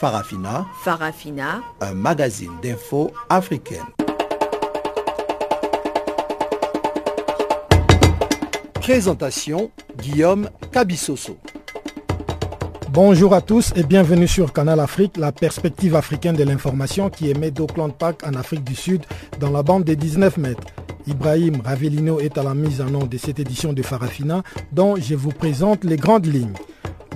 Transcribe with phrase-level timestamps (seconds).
[0.00, 0.66] Farafina.
[0.82, 1.62] Farafina.
[1.80, 3.86] Un magazine d'infos africaine.
[8.74, 11.38] Présentation Guillaume Cabissoso.
[12.90, 17.50] Bonjour à tous et bienvenue sur Canal Afrique, la perspective africaine de l'information qui émet
[17.50, 19.02] d'Auckland Park en Afrique du Sud
[19.40, 20.66] dans la bande des 19 mètres.
[21.06, 24.42] Ibrahim Ravelino est à la mise en nom de cette édition de Farafina
[24.72, 26.54] dont je vous présente les grandes lignes.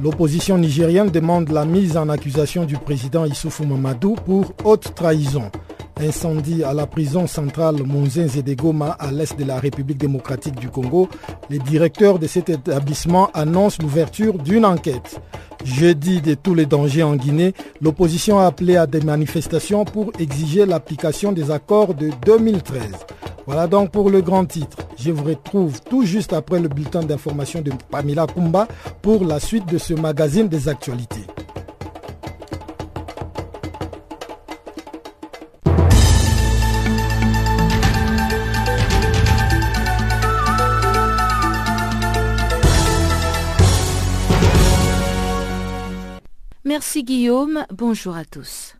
[0.02, 5.50] L'opposition nigérienne demande la mise en accusation du président Issoufou Mamadou pour haute trahison.
[5.98, 10.69] Incendie à la prison centrale Monzenze de Goma à l'est de la République démocratique du
[10.69, 11.09] Congo.
[11.48, 15.19] Les directeurs de cet établissement annoncent l'ouverture d'une enquête.
[15.64, 20.66] Jeudi de tous les dangers en Guinée, l'opposition a appelé à des manifestations pour exiger
[20.66, 22.83] l'application des accords de 2013.
[23.47, 24.77] Voilà donc pour le grand titre.
[24.98, 28.69] Je vous retrouve tout juste après le bulletin d'information de Pamela Kumba
[29.00, 31.24] pour la suite de ce magazine des actualités.
[46.77, 48.77] Merci Guillaume, bonjour à tous.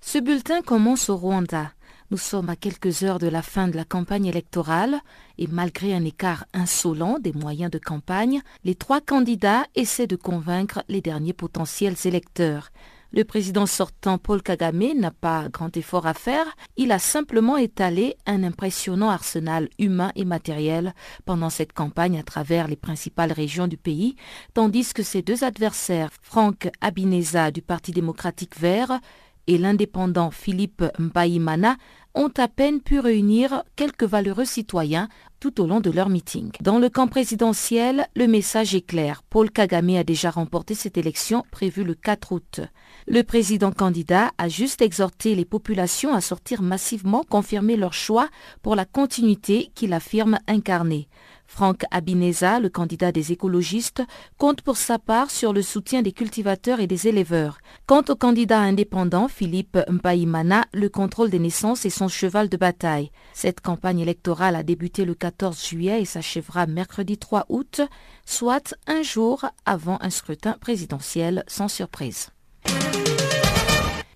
[0.00, 1.70] Ce bulletin commence au Rwanda.
[2.10, 4.98] Nous sommes à quelques heures de la fin de la campagne électorale
[5.38, 10.82] et malgré un écart insolent des moyens de campagne, les trois candidats essaient de convaincre
[10.88, 12.70] les derniers potentiels électeurs.
[13.16, 16.44] Le président sortant Paul Kagame n'a pas grand effort à faire,
[16.76, 20.92] il a simplement étalé un impressionnant arsenal humain et matériel
[21.24, 24.16] pendant cette campagne à travers les principales régions du pays,
[24.52, 29.00] tandis que ses deux adversaires, Franck Abineza du Parti démocratique vert
[29.46, 31.76] et l'indépendant Philippe Mbaïmana,
[32.16, 36.50] ont à peine pu réunir quelques valeureux citoyens tout au long de leur meeting.
[36.62, 39.22] Dans le camp présidentiel, le message est clair.
[39.28, 42.60] Paul Kagame a déjà remporté cette élection prévue le 4 août.
[43.06, 48.28] Le président candidat a juste exhorté les populations à sortir massivement confirmer leur choix
[48.62, 51.08] pour la continuité qu'il affirme incarner.
[51.56, 54.02] Franck Abineza, le candidat des écologistes,
[54.36, 57.56] compte pour sa part sur le soutien des cultivateurs et des éleveurs.
[57.86, 63.10] Quant au candidat indépendant Philippe Mpaimana, le contrôle des naissances est son cheval de bataille.
[63.32, 67.80] Cette campagne électorale a débuté le 14 juillet et s'achèvera mercredi 3 août,
[68.26, 72.28] soit un jour avant un scrutin présidentiel sans surprise.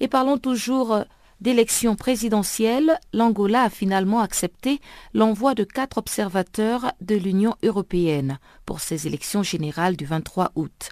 [0.00, 1.04] Et parlons toujours
[1.40, 4.80] d'élections présidentielles, l'Angola a finalement accepté
[5.14, 10.90] l'envoi de quatre observateurs de l'Union européenne pour ces élections générales du 23 août.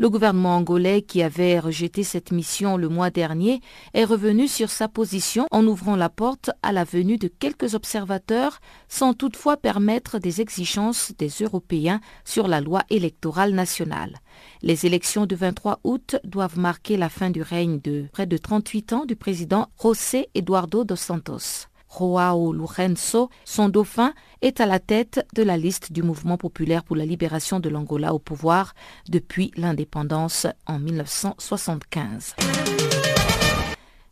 [0.00, 3.60] Le gouvernement angolais, qui avait rejeté cette mission le mois dernier,
[3.94, 8.60] est revenu sur sa position en ouvrant la porte à la venue de quelques observateurs,
[8.88, 14.14] sans toutefois permettre des exigences des Européens sur la loi électorale nationale.
[14.62, 18.92] Les élections du 23 août doivent marquer la fin du règne de près de 38
[18.92, 21.66] ans du président José Eduardo dos Santos.
[21.90, 26.96] Joao Lourenço, son dauphin, est à la tête de la liste du mouvement populaire pour
[26.96, 28.74] la libération de l'Angola au pouvoir
[29.08, 32.36] depuis l'indépendance en 1975.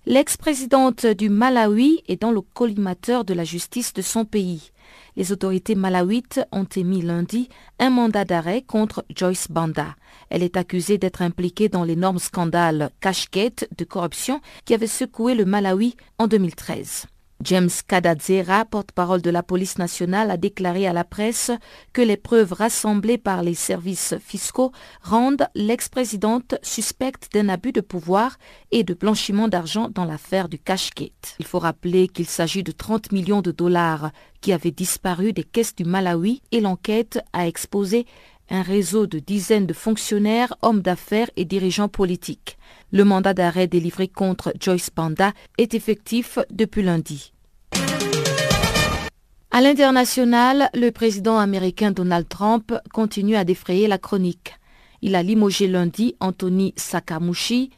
[0.09, 4.71] L'ex-présidente du Malawi est dans le collimateur de la justice de son pays.
[5.17, 7.49] Les autorités malawites ont émis lundi
[7.81, 9.97] un mandat d'arrêt contre Joyce Banda.
[10.31, 15.45] Elle est accusée d'être impliquée dans l'énorme scandale cache-quête de corruption qui avait secoué le
[15.45, 17.07] Malawi en 2013.
[17.43, 21.51] James Kadadzera, porte-parole de la police nationale, a déclaré à la presse
[21.93, 28.39] que les preuves rassemblées par les services fiscaux rendent l'ex-présidente suspecte d'un abus de pouvoir
[28.71, 31.37] et de blanchiment d'argent dans l'affaire du cash-gate.
[31.39, 34.11] Il faut rappeler qu'il s'agit de 30 millions de dollars
[34.41, 38.07] qui avaient disparu des caisses du Malawi et l'enquête a exposé
[38.51, 42.59] un réseau de dizaines de fonctionnaires, hommes d'affaires et dirigeants politiques.
[42.93, 47.33] Le mandat d'arrêt délivré contre Joyce Banda est effectif depuis lundi.
[49.51, 54.55] À l'international, le président américain Donald Trump continue à défrayer la chronique.
[55.03, 57.71] Il a limogé lundi Anthony Sakamushi,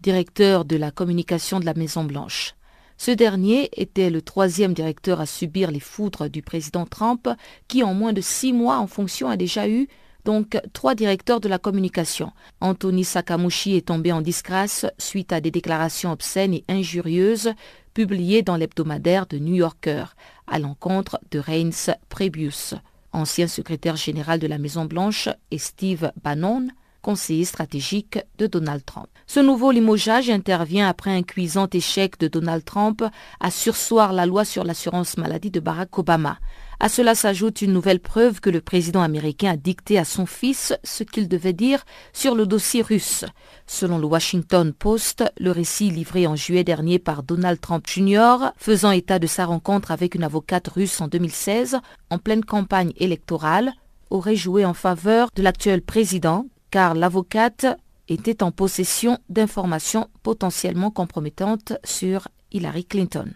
[0.00, 2.55] directeur de la communication de la Maison-Blanche.
[2.98, 7.28] Ce dernier était le troisième directeur à subir les foudres du président Trump,
[7.68, 9.88] qui en moins de six mois en fonction a déjà eu
[10.24, 12.32] donc trois directeurs de la communication.
[12.60, 17.52] Anthony Sakamushi est tombé en disgrâce suite à des déclarations obscènes et injurieuses
[17.94, 20.06] publiées dans l'hebdomadaire de New Yorker
[20.48, 22.74] à l'encontre de Reince Prebius,
[23.12, 26.68] ancien secrétaire général de la Maison-Blanche, et Steve Bannon,
[27.06, 29.06] conseiller stratégique de Donald Trump.
[29.28, 33.04] Ce nouveau limogeage intervient après un cuisant échec de Donald Trump
[33.38, 36.38] à sursoir la loi sur l'assurance maladie de Barack Obama.
[36.80, 40.74] À cela s'ajoute une nouvelle preuve que le président américain a dicté à son fils
[40.82, 43.24] ce qu'il devait dire sur le dossier russe.
[43.68, 48.90] Selon le Washington Post, le récit livré en juillet dernier par Donald Trump Jr., faisant
[48.90, 51.78] état de sa rencontre avec une avocate russe en 2016,
[52.10, 53.74] en pleine campagne électorale,
[54.10, 57.66] aurait joué en faveur de l'actuel président, car l'avocate
[58.08, 63.32] était en possession d'informations potentiellement compromettantes sur Hillary Clinton.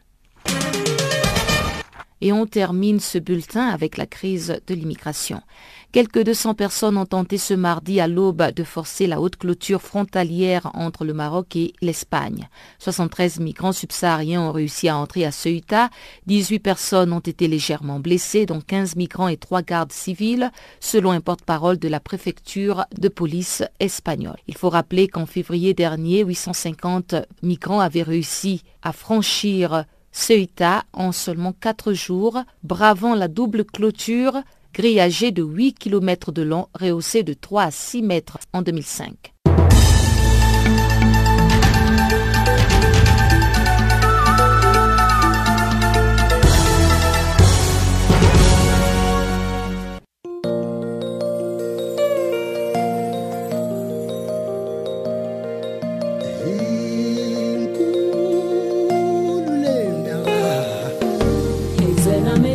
[2.21, 5.43] Et on termine ce bulletin avec la crise de l'immigration.
[5.93, 10.71] Quelques 200 personnes ont tenté ce mardi à l'aube de forcer la haute clôture frontalière
[10.75, 12.49] entre le Maroc et l'Espagne.
[12.79, 15.91] 73 migrants subsahariens ont réussi à entrer à Ceuta.
[16.27, 21.21] 18 personnes ont été légèrement blessées, dont 15 migrants et 3 gardes civils, selon un
[21.21, 24.39] porte-parole de la préfecture de police espagnole.
[24.47, 31.53] Il faut rappeler qu'en février dernier, 850 migrants avaient réussi à franchir Ceuta en seulement
[31.53, 34.43] quatre jours, bravant la double clôture
[34.73, 39.33] grillagée de 8 km de long, rehaussée de 3 à 6 mètres en 2005.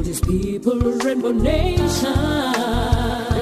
[0.00, 3.39] all these people, Rainbow Nation.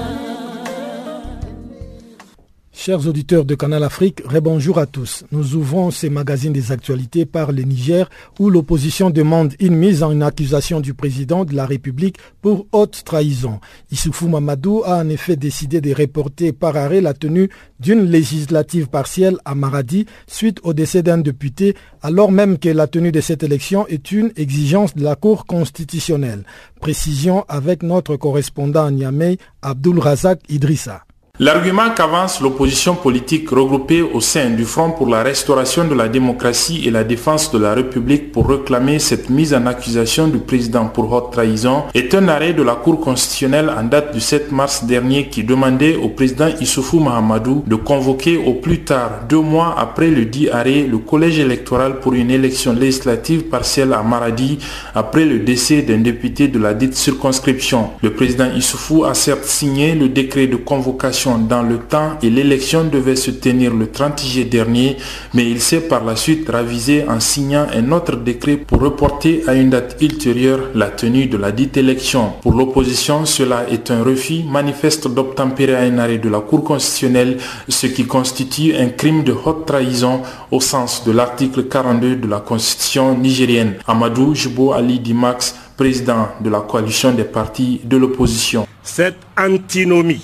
[2.81, 5.25] Chers auditeurs de Canal Afrique, bonjour à tous.
[5.33, 8.09] Nous ouvrons ces magazines des actualités par le Niger
[8.39, 13.59] où l'opposition demande une mise en accusation du président de la République pour haute trahison.
[13.91, 19.39] Issoufou Mamadou a en effet décidé de reporter par arrêt la tenue d'une législative partielle
[19.45, 23.89] à Maradi suite au décès d'un député alors même que la tenue de cette élection
[23.89, 26.45] est une exigence de la Cour constitutionnelle.
[26.81, 31.08] Précision avec notre correspondant à Niamey, Abdul Razak Idrissa.
[31.41, 36.83] L'argument qu'avance l'opposition politique regroupée au sein du Front pour la restauration de la démocratie
[36.85, 41.13] et la défense de la République pour réclamer cette mise en accusation du président pour
[41.13, 45.29] haute trahison est un arrêt de la Cour constitutionnelle en date du 7 mars dernier
[45.29, 50.25] qui demandait au président Issoufou Mahamadou de convoquer au plus tard deux mois après le
[50.25, 54.59] dit arrêt le collège électoral pour une élection législative partielle à Maradi
[54.93, 57.91] après le décès d'un député de la dite circonscription.
[58.03, 62.85] Le président Issoufou a certes signé le décret de convocation dans le temps et l'élection
[62.85, 64.97] devait se tenir le 30 juillet dernier,
[65.35, 69.55] mais il s'est par la suite ravisé en signant un autre décret pour reporter à
[69.55, 72.33] une date ultérieure la tenue de la dite élection.
[72.41, 77.39] Pour l'opposition, cela est un refus manifeste d'obtempérer à un arrêt de la Cour constitutionnelle,
[77.69, 82.41] ce qui constitue un crime de haute trahison au sens de l'article 42 de la
[82.41, 83.75] Constitution nigérienne.
[83.87, 88.67] Amadou Jibo Ali Dimax, président de la coalition des partis de l'opposition.
[88.83, 90.23] Cette antinomie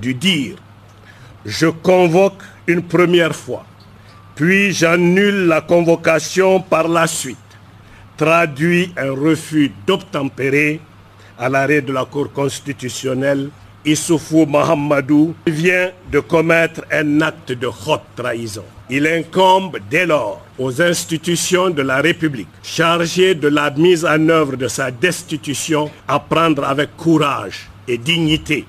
[0.00, 0.56] du dire
[1.44, 3.64] je convoque une première fois,
[4.34, 7.36] puis j'annule la convocation par la suite,
[8.16, 10.80] traduit un refus d'obtempérer
[11.38, 13.50] à l'arrêt de la Cour constitutionnelle.
[13.86, 18.64] Issoufou Mahamadou vient de commettre un acte de haute trahison.
[18.88, 24.56] Il incombe dès lors aux institutions de la République chargées de la mise en œuvre
[24.56, 28.64] de sa destitution à prendre avec courage et dignité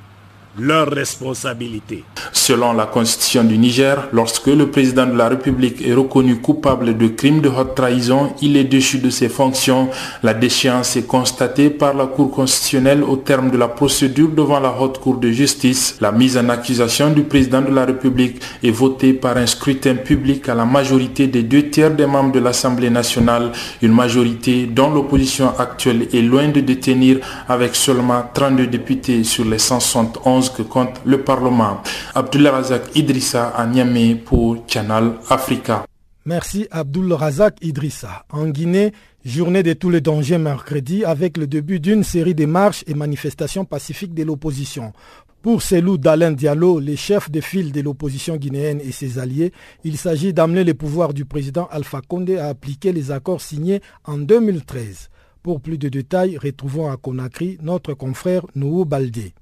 [0.59, 2.03] leur responsabilité.
[2.31, 7.07] Selon la constitution du Niger, lorsque le président de la République est reconnu coupable de
[7.07, 9.89] crimes de haute trahison, il est déchu de ses fonctions.
[10.24, 14.74] La déchéance est constatée par la Cour constitutionnelle au terme de la procédure devant la
[14.79, 15.97] Haute Cour de justice.
[16.01, 20.47] La mise en accusation du président de la République est votée par un scrutin public
[20.50, 25.51] à la majorité des deux tiers des membres de l'Assemblée nationale, une majorité dont l'opposition
[25.57, 31.22] actuelle est loin de détenir avec seulement 32 députés sur les 171 que compte le
[31.22, 31.82] Parlement.
[32.14, 35.86] Abdullah Razak Idrissa à Niamey pour Channel Africa.
[36.25, 38.25] Merci Abdul Razak Idrissa.
[38.32, 38.92] En Guinée,
[39.25, 43.66] Journée de tous les dangers mercredi avec le début d'une série de marches et manifestations
[43.66, 44.94] pacifiques de l'opposition.
[45.42, 49.52] Pour Selou Dalin Diallo, les chefs de file de l'opposition guinéenne et ses alliés,
[49.84, 54.20] il s'agit d'amener le pouvoir du président Alpha Condé à appliquer les accords signés en
[54.20, 55.10] 2013.
[55.42, 59.34] Pour plus de détails, retrouvons à Conakry notre confrère Nouhou Baldé.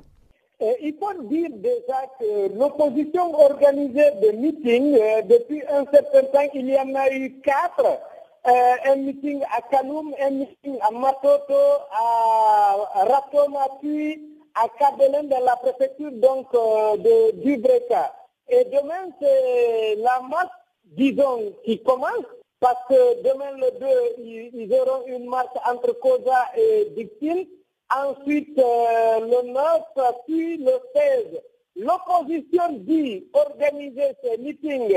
[0.59, 6.49] Il faut dire déjà que l'opposition organisait des meetings euh, depuis un certain temps.
[6.53, 7.85] Il y en a eu quatre.
[8.45, 11.53] Euh, un meeting à Kaloum, un meeting à Matoto,
[11.91, 14.21] à Ratoma, puis
[14.53, 18.13] à Kabelen dans la préfecture donc euh, de Dubreka.
[18.49, 20.51] Et demain, c'est la marche,
[20.85, 22.25] disons, qui commence,
[22.59, 23.87] parce que demain le 2,
[24.55, 27.47] ils, auront une marche entre Koza et Dixil.
[27.89, 29.81] Ensuite, euh, le 9,
[30.25, 31.41] puis le 16.
[31.75, 34.95] L'opposition dit organiser ces meetings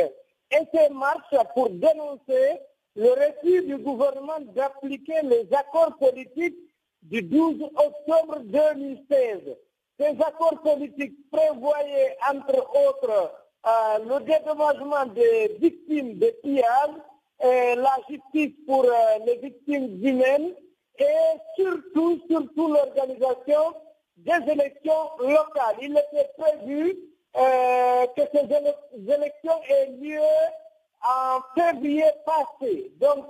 [0.51, 2.61] et ces marches pour dénoncer
[2.95, 6.59] le refus du gouvernement d'appliquer les accords politiques
[7.03, 9.57] du 12 octobre 2016.
[9.99, 13.33] Ces accords politiques prévoyaient, entre autres,
[13.67, 17.01] euh, le dédommagement des victimes de pillages,
[17.43, 20.55] et la justice pour euh, les victimes humaines
[20.99, 23.75] et surtout, surtout l'organisation
[24.17, 25.77] des élections locales.
[25.83, 26.97] Il était prévu
[27.37, 30.21] euh, que ces élections aient lieu
[31.03, 32.93] en février passé.
[32.99, 33.27] Donc,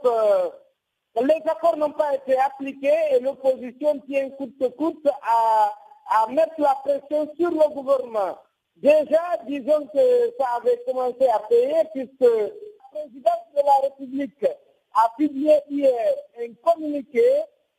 [1.20, 5.72] les accords n'ont pas été appliqués et l'opposition tient que coûte à,
[6.08, 8.38] à mettre la pression sur le gouvernement.
[8.76, 12.52] Déjà, disons que ça avait commencé à payer puisque le
[12.92, 17.24] président de la République a publié hier un communiqué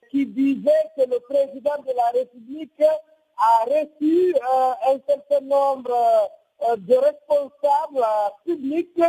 [0.09, 2.81] qui disait que le président de la République
[3.37, 5.93] a reçu euh, un certain nombre
[6.69, 9.01] euh, de responsables euh, publics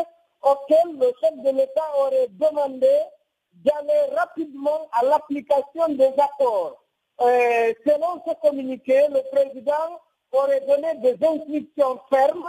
[0.43, 2.91] auxquels le chef de l'État aurait demandé
[3.53, 6.85] d'aller rapidement à l'application des accords.
[7.19, 9.99] Selon ce communiqué, le président
[10.31, 12.47] aurait donné des instructions fermes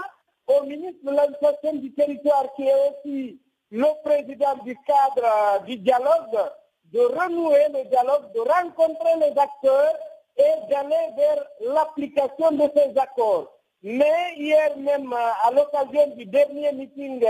[0.48, 3.40] au ministre de l'administration du territoire, qui est aussi
[3.72, 6.52] le président du cadre du dialogue,
[6.94, 9.96] de renouer le dialogue, de rencontrer les acteurs
[10.38, 13.52] et d'aller vers l'application de ces accords.
[13.84, 17.24] Mais hier même, à l'occasion du dernier meeting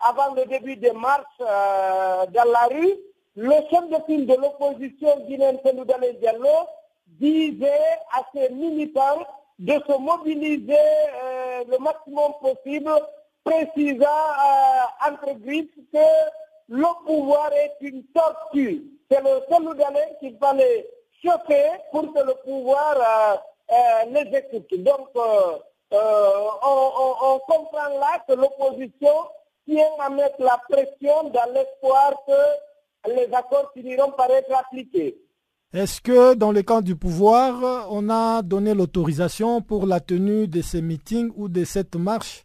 [0.00, 2.94] avant le début des marches euh, dans la rue,
[3.36, 6.66] le chef de file de l'opposition guinéenne Seloudalé Diallo
[7.06, 9.26] disait à ses militants
[9.58, 12.90] de se mobiliser euh, le maximum possible,
[13.44, 15.98] précisant euh, entre griffes que
[16.68, 18.84] le pouvoir est une tortue.
[19.10, 20.88] C'est le Seloudalé qu'il fallait
[21.22, 22.96] choquer pour que le pouvoir
[23.70, 24.72] euh, les écoute.
[24.82, 25.08] Donc,
[25.92, 29.10] on, comprend là que l'opposition
[29.66, 35.18] tient à mettre la pression dans l'espoir que les accords finiront par être appliqués.
[35.72, 40.62] Est-ce que dans le camp du pouvoir, on a donné l'autorisation pour la tenue de
[40.62, 42.44] ces meetings ou de cette marche?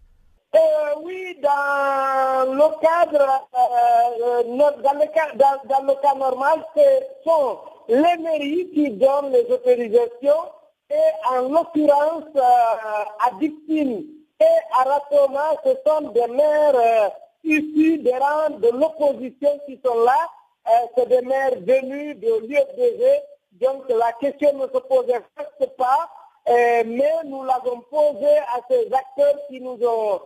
[0.56, 6.82] Euh, Oui, dans le cadre, euh, dans, le cas, dans, le cas normal, ce
[7.24, 10.52] sont les mairies qui donnent les autorisations
[10.90, 14.06] et en l'occurrence euh, à Dixine
[14.40, 17.12] et à Ratoma, ce sont des maires
[17.46, 20.18] issus des rangs de l'opposition qui sont là.
[20.68, 23.04] Euh, c'est des maires venus de l'UFDG,
[23.52, 26.10] donc la question ne se posait presque pas,
[26.50, 30.22] euh, mais nous l'avons posé à ces acteurs qui nous ont,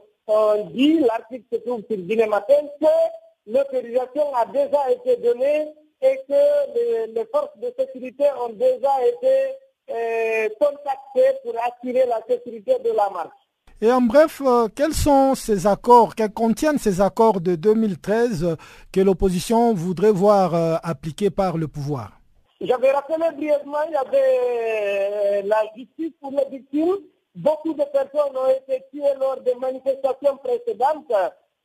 [0.71, 5.67] dit, l'article se trouve sur Guinée Matin, que l'autorisation a déjà été donnée
[6.01, 9.55] et que les, forces de sécurité ont déjà été
[9.89, 13.50] euh, contactées pour assurer la sécurité de la marche.
[13.81, 18.55] Et en bref, euh, quels sont ces accords, quels contiennent ces accords de 2013 euh,
[18.91, 22.19] que l'opposition voudrait voir euh, appliqués par le pouvoir?
[22.59, 26.98] J'avais rappelé brièvement, il y avait la justice pour les victimes.
[27.36, 31.13] Beaucoup de personnes ont été tuées lors des manifestations précédentes.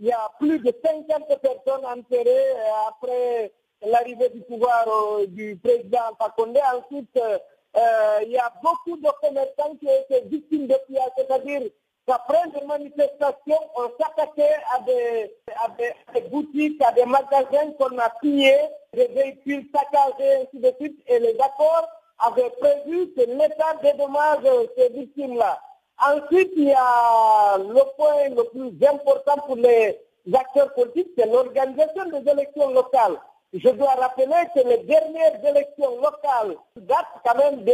[0.00, 2.52] Il y a plus de 50 personnes enterrées
[2.88, 3.52] après
[3.82, 4.86] l'arrivée du pouvoir
[5.28, 6.58] du président Fakonde.
[6.74, 7.18] Ensuite,
[8.22, 11.70] il y a beaucoup de commerçants qui ont été victimes de pillage, c'est-à-dire
[12.12, 15.68] après les manifestations, on s'attaquait à des, à,
[16.12, 18.58] des, boutiques, à des magasins qu'on a pillés,
[18.92, 21.02] des véhicules saccagés, ainsi de suite.
[21.06, 24.44] Et les accords avaient prévu que l'État dédommage
[24.76, 25.60] ces victimes-là.
[26.00, 30.00] Ensuite, il y a le point le plus important pour les
[30.32, 33.16] acteurs politiques, c'est l'organisation des élections locales.
[33.52, 37.72] Je dois rappeler que les dernières élections locales datent quand même de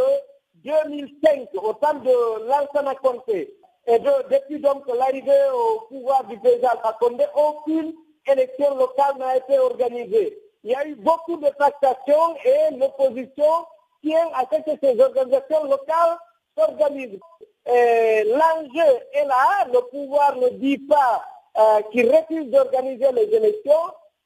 [0.64, 3.54] 2005, au temps de Lansana Conté.
[3.86, 7.94] Et depuis donc l'arrivée au pouvoir du président Fakonde, aucune
[8.26, 10.38] élection locale n'a été organisée.
[10.62, 13.66] il y a eu beaucoup de tractations et l'opposition
[14.02, 16.18] tient à ce que ces organisations locales
[16.56, 17.18] s'organisent.
[17.66, 21.22] L'enjeu est là, le pouvoir ne dit pas
[21.58, 23.72] euh, qu'il refuse d'organiser les élections,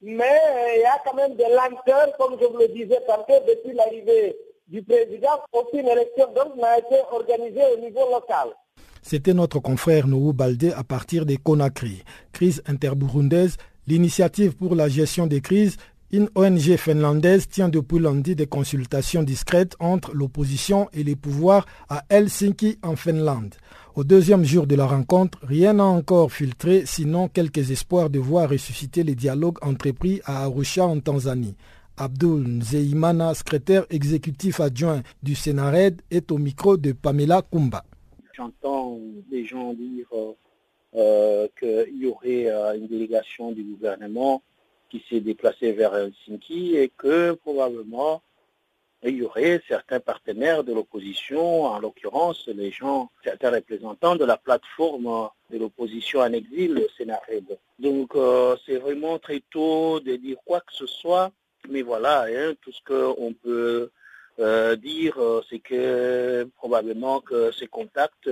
[0.03, 3.41] mais euh, il y a quand même des lenteurs, comme je vous le disais tantôt,
[3.49, 4.37] depuis l'arrivée
[4.69, 8.49] du président, aucune élection n'a été organisée au niveau local.
[9.01, 12.05] C'était notre confrère Nourou Baldé à partir des Conakry.
[12.33, 15.79] Crise interburundaise, l'initiative pour la gestion des crises
[16.13, 22.05] une ONG finlandaise tient depuis lundi des consultations discrètes entre l'opposition et les pouvoirs à
[22.09, 23.55] Helsinki en Finlande.
[23.97, 28.51] Au deuxième jour de la rencontre, rien n'a encore filtré, sinon quelques espoirs de voir
[28.51, 31.57] ressusciter les dialogues entrepris à Arusha en Tanzanie.
[31.97, 37.85] Abdul Nzeimana, secrétaire exécutif adjoint du Sénared, est au micro de Pamela Kumba.
[38.37, 38.99] J'entends
[39.31, 40.07] des gens dire
[40.97, 44.43] euh, qu'il y aurait euh, une délégation du gouvernement
[44.91, 48.23] qui s'est déplacé vers Helsinki et que probablement
[49.05, 54.39] il y aurait certains partenaires de l'opposition, en l'occurrence les gens, certains représentants de la
[54.39, 57.59] plateforme de l'opposition en exil, le Sénared.
[57.79, 61.31] Donc euh, c'est vraiment très tôt de dire quoi que ce soit,
[61.69, 63.91] mais voilà, hein, tout ce qu'on peut
[64.39, 68.31] euh, dire, euh, c'est que probablement que ces contacts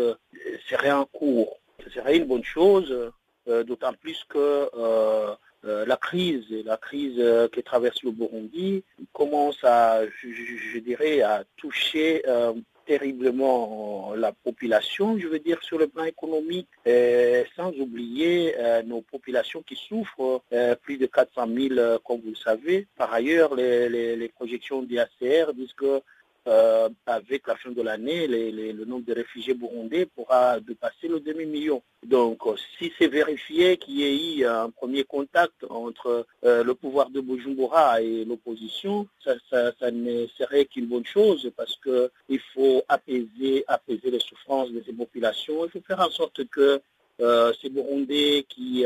[0.69, 1.59] seraient en cours.
[1.85, 3.13] Ce serait une bonne chose,
[3.47, 4.71] d'autant plus que
[5.65, 11.45] euh, la crise, la crise euh, qui traverse le Burundi commence à, je, dirais, à
[11.57, 12.53] toucher euh,
[12.85, 16.69] terriblement la population, je veux dire, sur le plan économique,
[17.55, 20.43] sans oublier nos populations qui souffrent,
[20.83, 22.89] plus de 400 000, comme vous le savez.
[22.97, 25.07] Par ailleurs, les, les, les projections disent
[25.77, 26.03] que
[26.49, 31.81] euh, avec la fin de l'année, le nombre de réfugiés burundais pourra dépasser le demi-million.
[32.05, 36.75] Donc, euh, si c'est vérifié qu'il y ait eu un premier contact entre euh, le
[36.75, 39.35] pouvoir de Bujumbura et l'opposition, ça,
[39.93, 45.65] ne serait qu'une bonne chose parce qu'il faut apaiser, apaiser les souffrances de ces populations.
[45.65, 46.81] Il faut faire en sorte que
[47.63, 48.85] ces Burundais qui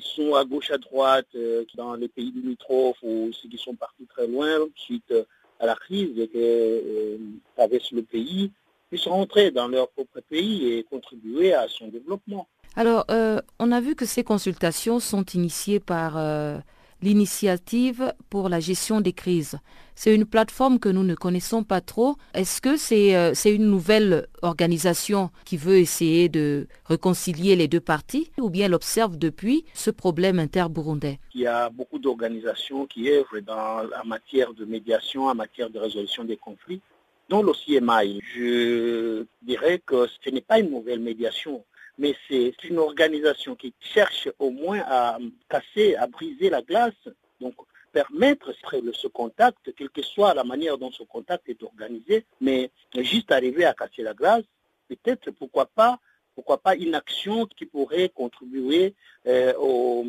[0.00, 1.36] sont à gauche, à droite,
[1.74, 5.12] dans les pays limitrophes ou ceux qui sont partis très loin, suite
[5.60, 7.18] à la crise que euh,
[7.56, 8.50] traverse le pays
[8.88, 12.46] puissent rentrer dans leur propre pays et contribuer à son développement.
[12.76, 16.58] Alors, euh, on a vu que ces consultations sont initiées par euh,
[17.02, 19.58] l'initiative pour la gestion des crises.
[19.94, 22.16] C'est une plateforme que nous ne connaissons pas trop.
[22.34, 28.30] Est-ce que c'est euh, une nouvelle organisation qui veut essayer de réconcilier les deux parties
[28.38, 31.18] ou bien elle observe depuis ce problème inter-burundais?
[31.34, 35.78] Il y a beaucoup d'organisations qui œuvrent dans la matière de médiation, en matière de
[35.78, 36.80] résolution des conflits
[37.28, 38.20] dont le CMI.
[38.34, 41.64] Je dirais que ce n'est pas une nouvelle médiation
[41.98, 46.94] mais c'est une organisation qui cherche au moins à casser, à briser la glace,
[47.40, 47.54] donc
[47.92, 53.32] permettre ce contact, quelle que soit la manière dont ce contact est organisé, mais juste
[53.32, 54.44] arriver à casser la glace,
[54.88, 55.98] peut-être pourquoi pas
[56.34, 58.94] pourquoi pas une action qui pourrait contribuer
[59.26, 60.04] euh, aux,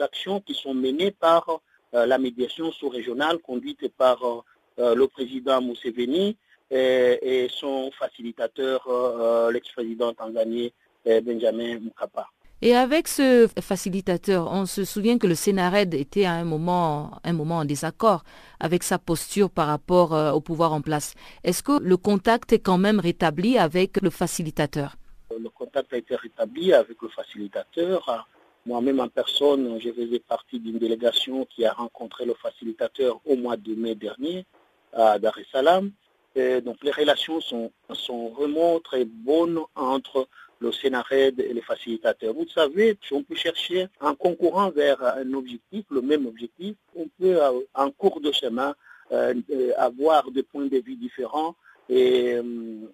[0.00, 1.60] actions qui sont menées par
[1.94, 4.18] euh, la médiation sous-régionale conduite par
[4.80, 6.36] euh, le président Museveni
[6.72, 8.88] et, et son facilitateur,
[9.52, 10.70] l'ex-président tanzanien
[11.04, 11.80] Benjamin.
[12.62, 17.34] Et avec ce facilitateur, on se souvient que le Sénared était à un moment, un
[17.34, 18.24] moment en désaccord
[18.58, 21.14] avec sa posture par rapport euh, au pouvoir en place.
[21.42, 24.96] Est-ce que le contact est quand même rétabli avec le facilitateur?
[25.38, 28.26] Le contact a été rétabli avec le facilitateur.
[28.64, 33.58] Moi-même en personne, je faisais partie d'une délégation qui a rencontré le facilitateur au mois
[33.58, 34.46] de mai dernier
[34.94, 35.90] à Dar es Salaam.
[36.64, 40.28] donc les relations sont, sont vraiment très bonnes entre
[40.64, 42.34] le Sénared et les facilitateurs.
[42.34, 47.06] Vous savez, si on peut chercher en concourant vers un objectif, le même objectif, on
[47.18, 48.74] peut euh, en cours de chemin
[49.12, 51.54] euh, euh, avoir des points de vue différents.
[51.88, 52.36] Et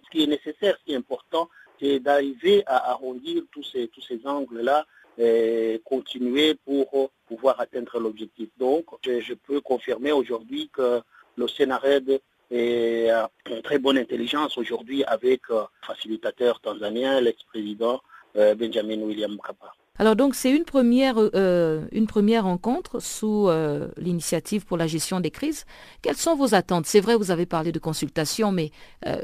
[0.04, 4.02] ce qui est nécessaire, ce qui est important, c'est d'arriver à arrondir tous ces, tous
[4.02, 4.84] ces angles-là
[5.16, 8.48] et continuer pour pouvoir atteindre l'objectif.
[8.58, 11.00] Donc, je, peux confirmer aujourd'hui que
[11.36, 18.00] le Sénared et euh, une très bonne intelligence aujourd'hui avec le euh, facilitateur tanzanien, l'ex-président
[18.36, 19.72] euh, Benjamin William Mkapa.
[19.98, 23.50] Alors donc c'est une première, une première rencontre sous
[23.98, 25.66] l'initiative pour la gestion des crises.
[26.00, 26.86] Quelles sont vos attentes?
[26.86, 28.70] C'est vrai, vous avez parlé de consultation, mais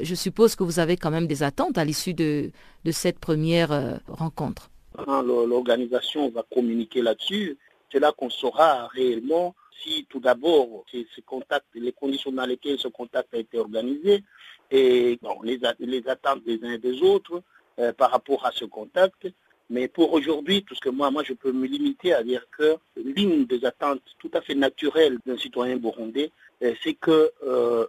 [0.02, 2.50] je suppose que vous avez quand même des attentes à l'issue de,
[2.84, 4.68] de, cette première rencontre.
[5.06, 7.56] L'organisation va communiquer là-dessus.
[7.90, 12.88] C'est là qu'on saura réellement si tout d'abord ce contact, les conditions dans lesquelles ce
[12.88, 14.22] contact a été organisé
[14.70, 17.42] et les, attentes des uns et des autres
[17.78, 19.26] euh, par rapport à ce contact
[19.68, 22.76] Mais pour aujourd'hui, tout ce que moi, moi, je peux me limiter à dire que
[22.96, 26.30] l'une des attentes tout à fait naturelles d'un citoyen burundais,
[26.62, 27.86] euh, c'est que euh,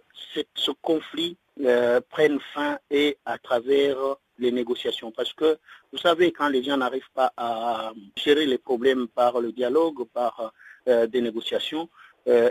[0.54, 1.36] ce conflit
[2.10, 3.96] prenne fin et à travers
[4.38, 5.10] les négociations.
[5.10, 5.58] Parce que,
[5.92, 10.52] vous savez, quand les gens n'arrivent pas à gérer les problèmes par le dialogue, par
[11.10, 11.88] des négociations,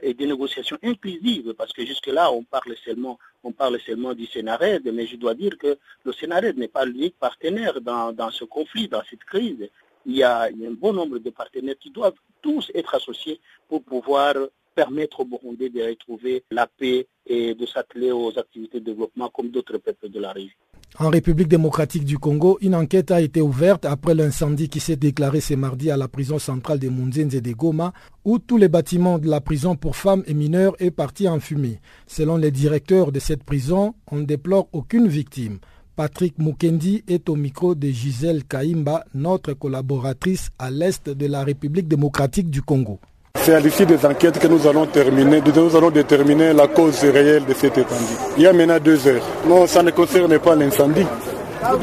[0.02, 4.90] et des négociations inclusives, parce que jusque-là, on parle seulement, on parle seulement du Sénarède,
[4.92, 9.04] mais je dois dire que le Sénarède n'est pas l'unique partenaire dans, ce conflit, dans
[9.08, 9.70] cette crise.
[10.08, 12.96] Il y, a, il y, a, un bon nombre de partenaires qui doivent tous être
[12.96, 14.34] associés pour pouvoir
[14.78, 19.50] permettre au Burundi de retrouver la paix et de s'atteler aux activités de développement comme
[19.50, 20.58] d'autres peuples de la région.
[21.00, 25.42] En République démocratique du Congo, une enquête a été ouverte après l'incendie qui s'est déclaré
[25.42, 27.94] ce mardi à la prison centrale de et de Goma,
[28.26, 31.80] où tous les bâtiments de la prison pour femmes et mineurs est parti en fumée.
[32.08, 35.60] Selon les directeurs de cette prison, on ne déplore aucune victime.
[35.96, 41.88] Patrick Mukendi est au micro de Gisèle Kaimba, notre collaboratrice à l'est de la République
[41.88, 43.00] démocratique du Congo.
[43.42, 47.46] C'est à l'issue des enquêtes que nous allons terminer, nous allons déterminer la cause réelle
[47.46, 48.18] de cet incendie.
[48.38, 49.24] Il y a maintenant deux heures.
[49.48, 51.06] Non, ça ne concerne pas l'incendie.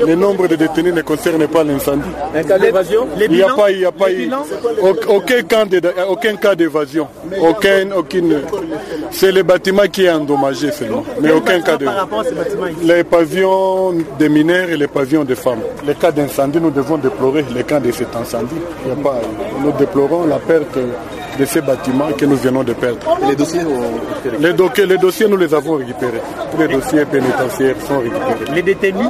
[0.06, 2.08] Le nombre de détenus ne concerne pas l'incendie.
[2.34, 4.06] Il n'y a pas, il y a pas
[5.08, 5.64] aucun cas
[6.08, 7.08] aucun cas d'évasion.
[7.40, 8.40] Aucun, aucune.
[9.10, 11.04] C'est le bâtiment qui est endommagé seulement.
[11.20, 11.86] Mais aucun cas de.
[12.82, 15.60] Les pavillons des mineurs et les pavillons des femmes.
[15.86, 18.54] Les cas d'incendie, nous devons déplorer les cas de cet incendie.
[18.84, 19.20] Il y a pas,
[19.62, 20.78] nous déplorons la perte
[21.38, 22.98] de ces bâtiments que nous venons de perdre.
[23.28, 23.60] les dossiers
[24.38, 26.20] les, dossiers, les dossiers, nous les avons récupérés.
[26.50, 28.54] Tous les dossiers pénitentiaires sont récupérés.
[28.54, 29.08] Les détenus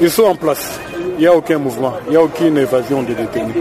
[0.00, 0.80] Ils sont en place.
[1.18, 1.94] Il n'y a aucun mouvement.
[2.06, 3.56] Il n'y a aucune évasion des détenus.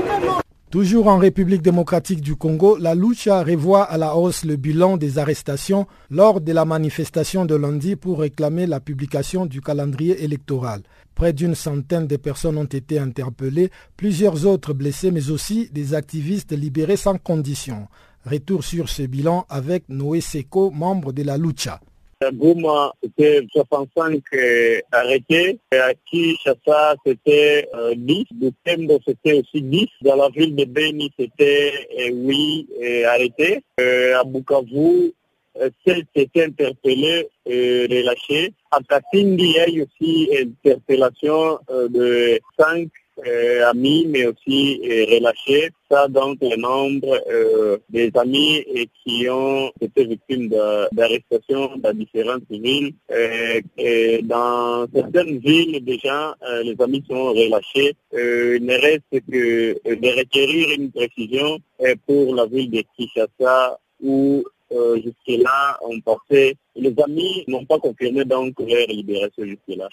[0.71, 5.17] Toujours en République démocratique du Congo, la Lucha revoit à la hausse le bilan des
[5.17, 10.83] arrestations lors de la manifestation de lundi pour réclamer la publication du calendrier électoral.
[11.15, 16.51] Près d'une centaine de personnes ont été interpellées, plusieurs autres blessés, mais aussi des activistes
[16.51, 17.87] libérés sans condition.
[18.23, 21.79] Retour sur ce bilan avec Noé Seko, membre de la Lucha.
[22.21, 22.31] À
[23.01, 25.57] c'était 65 euh, arrêtés.
[25.71, 28.25] À Kinshasa, c'était euh, 10.
[28.33, 29.87] Butembo, c'était aussi 10.
[30.01, 33.63] Dans la ville de Beni, c'était euh, 8 euh, arrêtés.
[33.77, 35.13] à Bukavu,
[35.87, 38.51] 7 étaient interpellés et relâchés.
[38.69, 42.85] À Katindi, il y a eu aussi interpellation de 5 euh,
[43.69, 45.69] amis, mais aussi euh, relâchés.
[45.89, 48.63] Ça, donc, le nombre euh, des amis
[49.03, 50.49] qui ont été victimes
[50.91, 52.93] d'arrestations dans différentes villes.
[54.23, 57.95] dans certaines villes, déjà, les amis sont relâchés.
[58.13, 61.59] il ne reste que de requérir une précision
[62.05, 64.43] pour la ville de Kinshasa où
[65.03, 69.89] jusque-là, on pensait, les amis n'ont pas confirmé donc leur libération jusque-là.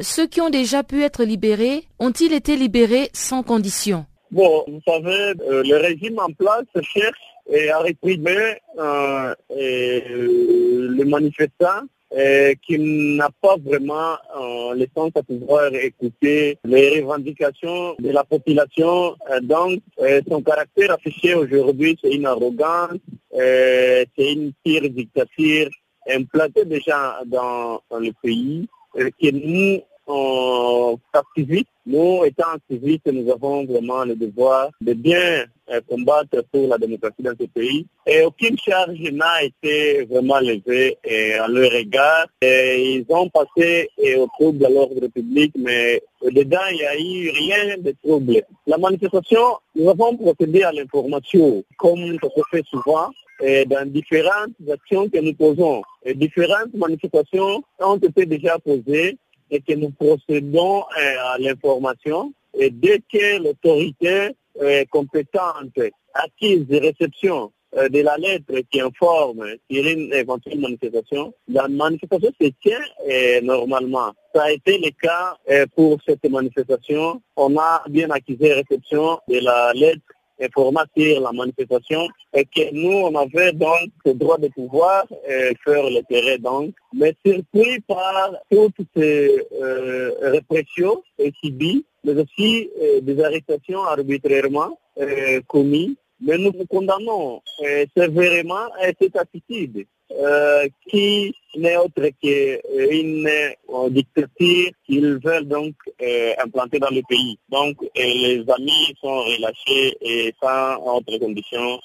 [0.00, 4.06] Ceux qui ont déjà pu être libérés ont-ils été libérés sans condition?
[4.30, 7.18] Bon, vous savez, euh, le régime en place cherche
[7.50, 11.82] et à réprimer euh, et, euh, les manifestants
[12.16, 18.24] et qui n'a pas vraiment euh, le sens à pouvoir écouter les revendications de la
[18.24, 19.14] population.
[19.42, 19.80] donc,
[20.28, 22.98] son caractère affiché aujourd'hui, c'est une arrogance,
[23.32, 25.68] c'est une pire dictature
[26.08, 34.04] implantée déjà dans le pays que nous, en activistes, nous étant activistes, nous avons vraiment
[34.04, 37.86] le devoir de bien euh, combattre pour la démocratie dans ce pays.
[38.06, 40.98] Et aucune charge n'a été vraiment levée
[41.38, 42.26] à leur égard.
[42.42, 47.78] Ils ont passé au trouble de l'ordre public, mais dedans, il n'y a eu rien
[47.78, 48.42] de trouble.
[48.66, 54.52] La manifestation, nous avons procédé à l'information, comme ça se fait souvent et dans différentes
[54.70, 55.82] actions que nous posons.
[56.14, 59.18] Différentes manifestations ont été déjà posées
[59.50, 62.32] et que nous procédons euh, à l'information.
[62.54, 65.78] Et dès que l'autorité est compétente
[66.14, 72.30] acquise de réception euh, de la lettre qui informe sur une éventuelle manifestation, la manifestation
[72.40, 74.12] se tient euh, normalement.
[74.34, 75.36] Ça a été le cas
[75.76, 77.20] pour cette manifestation.
[77.36, 80.02] On a bien acquis réception de la lettre
[80.40, 85.52] informant sur la manifestation et que nous, on avait donc le droit de pouvoir euh,
[85.64, 91.02] faire le terrain donc, mais surpris par toutes ces euh, répressions
[91.42, 95.96] subies, mais aussi euh, des arrestations arbitrairement euh, commises.
[96.22, 98.68] Mais nous condamnons euh, sévèrement
[99.00, 99.86] cette attitude.
[100.12, 107.38] Euh, qui n'est autre qu'une euh, dictature qu'ils veulent donc euh, implanter dans le pays.
[107.48, 111.78] Donc les amis sont relâchés et sans autre condition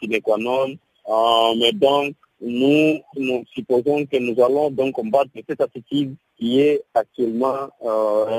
[0.00, 0.78] sine qua non.
[1.56, 3.00] mais donc nous,
[3.52, 8.38] supposons que nous allons donc combattre cette attitude qui est actuellement euh,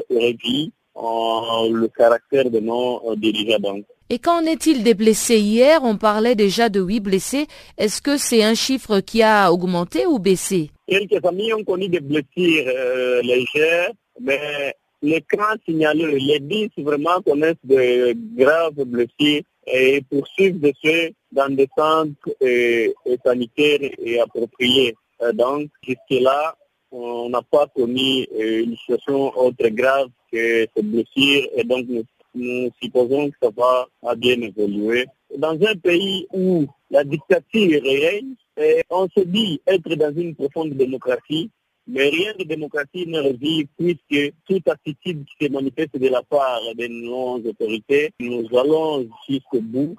[0.96, 3.82] le caractère de nos dirigeants.
[4.12, 7.46] Et qu'en est-il des blessés Hier, on parlait déjà de 8 blessés.
[7.78, 10.72] Est-ce que c'est un chiffre qui a augmenté ou baissé?
[10.88, 17.22] Quelques amis ont connu des blessures euh, légères, mais les camps signalés, les 10 vraiment
[17.22, 22.88] connaissent de graves blessures et poursuivent de ceux dans des centres euh,
[23.24, 24.96] sanitaires et appropriés.
[25.22, 26.56] Euh, donc, jusque-là,
[26.92, 32.04] on n'a pas connu une situation autre grave que ces blessures et donc nous
[32.36, 35.06] nous supposons que ça va bien évoluer.
[35.38, 38.34] Dans un pays où la dictature règne,
[38.90, 41.50] on se dit être dans une profonde démocratie,
[41.88, 46.62] mais rien de démocratie ne revit puisque toute attitude qui se manifeste de la part
[46.78, 49.96] de nos autorités, nous allons jusqu'au bout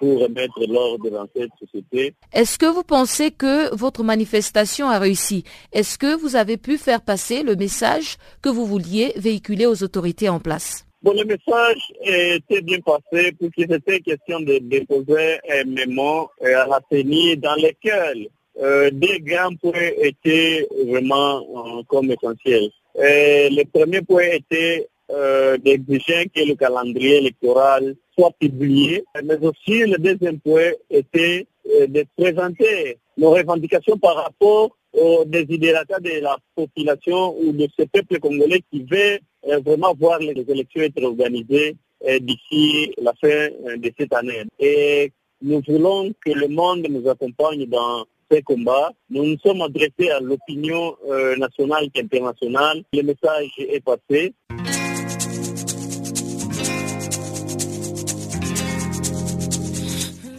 [0.00, 2.14] pour remettre l'ordre dans cette société.
[2.32, 5.44] Est-ce que vous pensez que votre manifestation a réussi?
[5.72, 10.28] Est-ce que vous avez pu faire passer le message que vous vouliez véhiculer aux autorités
[10.28, 10.87] en place?
[11.00, 16.80] Bon, le message était bien passé puisque c'était question de déposer un mémo à la
[16.90, 18.26] CENI dans lequel
[18.60, 22.70] euh, des grands points étaient vraiment euh, comme essentiels.
[22.96, 29.98] le premier point était euh, d'exiger que le calendrier électoral soit publié, mais aussi le
[29.98, 37.52] deuxième point était de présenter nos revendications par rapport aux désidératas de la population ou
[37.52, 39.18] de ce peuple congolais qui veut euh,
[39.64, 44.44] vraiment voir les élections être organisées euh, d'ici la fin euh, de cette année.
[44.60, 48.92] Et nous voulons que le monde nous accompagne dans ces combats.
[49.10, 50.94] Nous nous sommes adressés à l'opinion
[51.38, 52.82] nationale et internationale.
[52.92, 54.34] Le message est passé.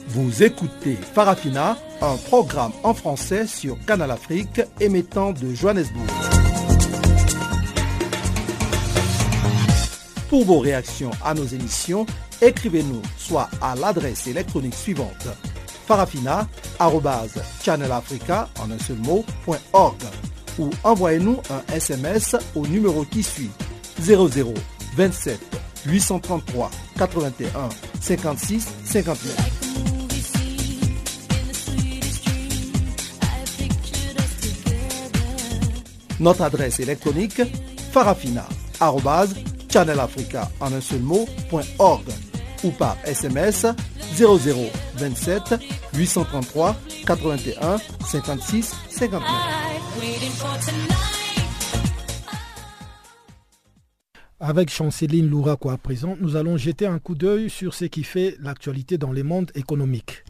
[0.07, 6.38] Vous écoutez Farafina, un programme en français sur Canal Afrique émettant de Johannesburg.
[10.29, 12.05] Pour vos réactions à nos émissions,
[12.41, 15.27] écrivez-nous soit à l'adresse électronique suivante
[15.87, 18.99] farafina.channelafrica en un seul
[20.59, 23.49] ou envoyez-nous un SMS au numéro qui suit
[23.99, 24.53] 00
[24.95, 25.39] 27
[25.87, 29.35] 833 81 56 59.
[36.19, 37.41] Notre adresse électronique
[37.91, 38.45] farafina
[39.69, 42.05] Channel Africa en un seul mot.org
[42.63, 43.65] ou par SMS
[44.17, 45.55] 0027
[45.93, 49.21] 833 81 56 59.
[54.41, 58.38] Avec Chanceline Louraco à présent, nous allons jeter un coup d'œil sur ce qui fait
[58.39, 60.23] l'actualité dans les mondes économiques.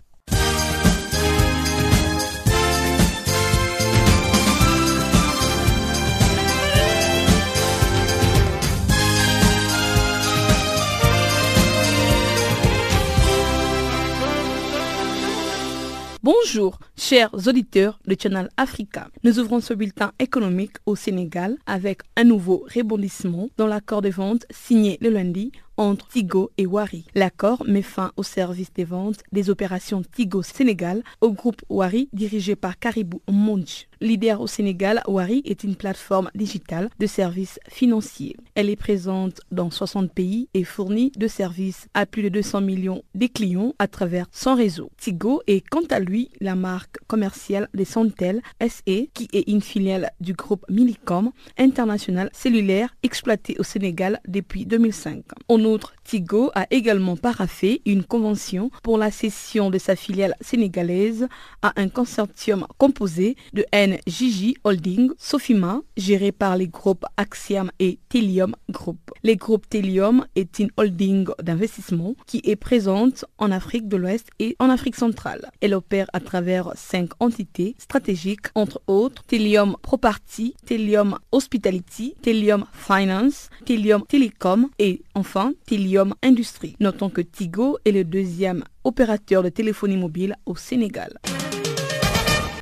[16.21, 19.07] Bonjour, chers auditeurs de Channel Africa.
[19.23, 24.45] Nous ouvrons ce bulletin économique au Sénégal avec un nouveau rebondissement dans l'accord de vente
[24.49, 27.05] signé le lundi entre Tigo et Wari.
[27.15, 32.57] L'accord met fin au service des ventes des opérations Tigo Sénégal au groupe Wari dirigé
[32.57, 33.87] par Caribou Monj.
[34.01, 38.35] Leader au Sénégal, Wari est une plateforme digitale de services financiers.
[38.55, 43.03] Elle est présente dans 60 pays et fournit de services à plus de 200 millions
[43.15, 44.89] de clients à travers son réseau.
[44.97, 50.11] Tigo est quant à lui la marque commerciale des Santel SE qui est une filiale
[50.21, 55.23] du groupe Millicom international cellulaire exploité au Sénégal depuis 2005.
[55.47, 61.27] En outre, Tigo a également paraffé une convention pour la cession de sa filiale sénégalaise
[61.61, 68.55] à un consortium composé de NJJ Holding, Sofima, géré par les groupes Axiom et Telium
[68.69, 68.99] Group.
[69.23, 74.55] Les groupes Telium est une holding d'investissement qui est présente en Afrique de l'Ouest et
[74.59, 75.49] en Afrique centrale.
[75.61, 83.49] Elle opère à travers cinq entités stratégiques, entre autres Telium Property, Telium Hospitality, Telium Finance,
[83.65, 86.75] Telium Telecom et enfin Telium Industrie.
[86.79, 91.19] Notons que Tigo est le deuxième opérateur de téléphonie mobile au Sénégal.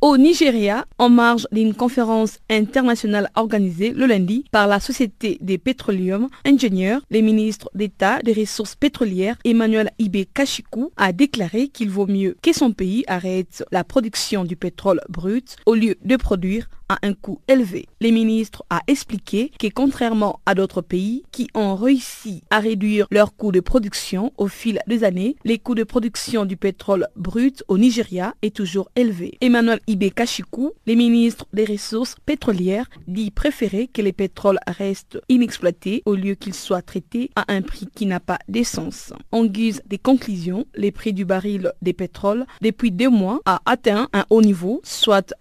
[0.02, 6.30] Au Nigeria, en marge d'une conférence internationale organisée le lundi par la Société des pétroleums
[6.46, 12.38] ingénieurs, le ministre d'État des ressources pétrolières Emmanuel Ibe Kashiku a déclaré qu'il vaut mieux
[12.44, 17.14] que son pays arrête la production du pétrole brut au lieu de produire à un
[17.14, 17.88] coût élevé.
[18.00, 23.36] Les ministres a expliqué que contrairement à d'autres pays qui ont réussi à réduire leurs
[23.36, 27.78] coûts de production au fil des années, les coûts de production du pétrole brut au
[27.78, 29.38] Nigeria est toujours élevé.
[29.42, 36.04] Emmanuel Ibe Kashiku, le ministre des Ressources pétrolières, dit préférer que les pétroles restent inexploités
[36.06, 39.14] au lieu qu'ils soient traités à un prix qui n'a pas d'essence.
[39.32, 44.08] En guise des conclusions, les prix du baril des pétroles depuis deux mois a atteint
[44.14, 45.34] un haut niveau, soit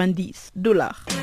[0.00, 1.19] 52,90 dollars.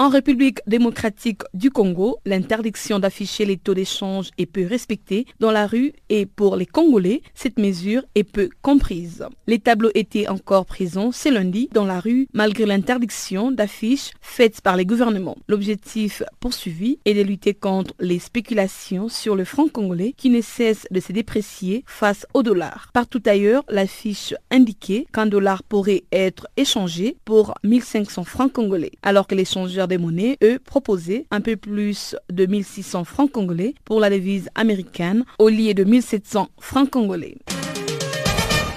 [0.00, 5.66] En République démocratique du Congo, l'interdiction d'afficher les taux d'échange est peu respectée dans la
[5.66, 9.26] rue et pour les Congolais, cette mesure est peu comprise.
[9.46, 14.78] Les tableaux étaient encore présents ce lundi dans la rue malgré l'interdiction d'affiches faites par
[14.78, 15.36] les gouvernements.
[15.48, 20.86] L'objectif poursuivi est de lutter contre les spéculations sur le franc congolais qui ne cesse
[20.90, 22.88] de se déprécier face au dollar.
[22.94, 29.34] Partout ailleurs, l'affiche indiquait qu'un dollar pourrait être échangé pour 1500 francs congolais alors que
[29.34, 34.48] l'échangeur des monnaies, eux, proposaient un peu plus de 1600 francs congolais pour la devise
[34.54, 37.36] américaine au lieu de 1700 francs congolais.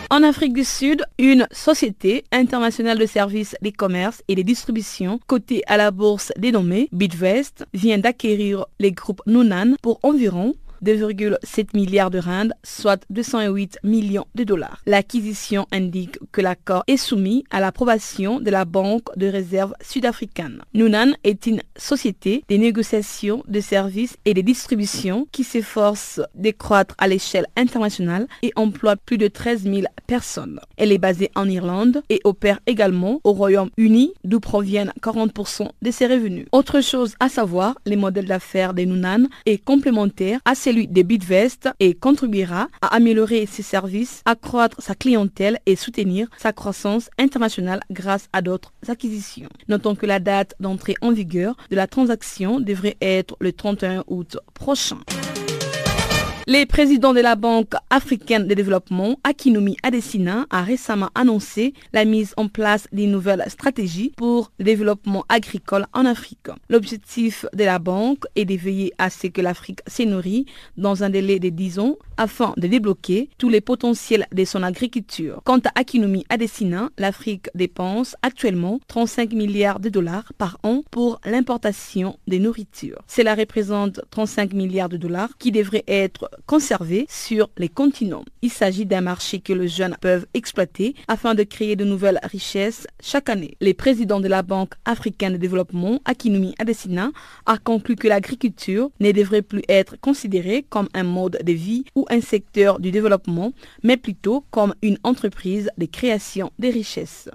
[0.09, 5.63] En Afrique du Sud, une société internationale de services des commerces et des distributions cotée
[5.65, 12.19] à la bourse dénommée Bitvest vient d'acquérir les groupes Nunan pour environ 2,7 milliards de
[12.19, 14.81] rand, soit 208 millions de dollars.
[14.85, 20.61] L'acquisition indique que l'accord est soumis à l'approbation de la Banque de réserve sud-africaine.
[20.73, 26.95] Nunan est une société des négociations de services et de distribution qui s'efforce de croître
[26.97, 30.59] à l'échelle internationale et emploie plus de 13 000 personnes.
[30.77, 36.07] Elle est basée en Irlande et opère également au Royaume-Uni d'où proviennent 40% de ses
[36.07, 36.47] revenus.
[36.51, 41.03] Autre chose à savoir, les modèles d'affaires des Nunan est complémentaire à ces celui des
[41.03, 47.81] Bitvest et contribuera à améliorer ses services, accroître sa clientèle et soutenir sa croissance internationale
[47.91, 49.49] grâce à d'autres acquisitions.
[49.67, 54.37] Notons que la date d'entrée en vigueur de la transaction devrait être le 31 août
[54.55, 54.97] prochain.
[56.45, 62.33] Le président de la Banque africaine de développement, Akinumi Adesina, a récemment annoncé la mise
[62.35, 66.49] en place d'une nouvelle stratégie pour le développement agricole en Afrique.
[66.69, 71.09] L'objectif de la banque est de veiller à ce que l'Afrique s'est nourrie dans un
[71.09, 75.41] délai de 10 ans afin de débloquer tous les potentiels de son agriculture.
[75.45, 82.19] Quant à Akinumi Adesina, l'Afrique dépense actuellement 35 milliards de dollars par an pour l'importation
[82.27, 82.99] des nourritures.
[83.07, 88.25] Cela représente 35 milliards de dollars qui devraient être conservés sur les continents.
[88.41, 92.87] Il s'agit d'un marché que les jeunes peuvent exploiter afin de créer de nouvelles richesses
[93.01, 93.57] chaque année.
[93.61, 97.11] Le président de la Banque africaine de développement, Akinumi Adesina,
[97.45, 102.05] a conclu que l'agriculture ne devrait plus être considérée comme un mode de vie ou
[102.09, 107.29] un secteur du développement, mais plutôt comme une entreprise de création des richesses.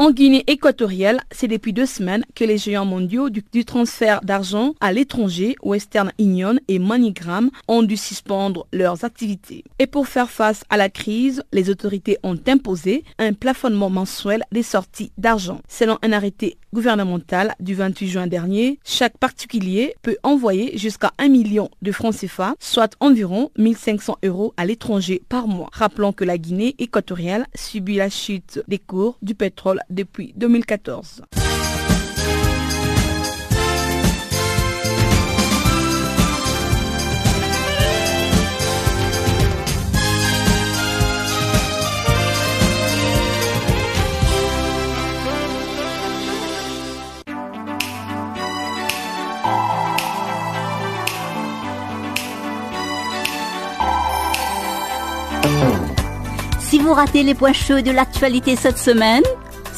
[0.00, 4.92] En Guinée équatoriale, c'est depuis deux semaines que les géants mondiaux du, transfert d'argent à
[4.92, 9.64] l'étranger, Western Union et MoneyGram, ont dû suspendre leurs activités.
[9.80, 14.62] Et pour faire face à la crise, les autorités ont imposé un plafonnement mensuel des
[14.62, 15.62] sorties d'argent.
[15.66, 21.70] Selon un arrêté gouvernemental du 28 juin dernier, chaque particulier peut envoyer jusqu'à 1 million
[21.82, 25.70] de francs CFA, soit environ 1500 euros à l'étranger par mois.
[25.72, 31.22] Rappelons que la Guinée équatoriale subit la chute des cours du pétrole depuis 2014.
[56.68, 59.22] Si vous ratez les points chauds de l'actualité cette semaine,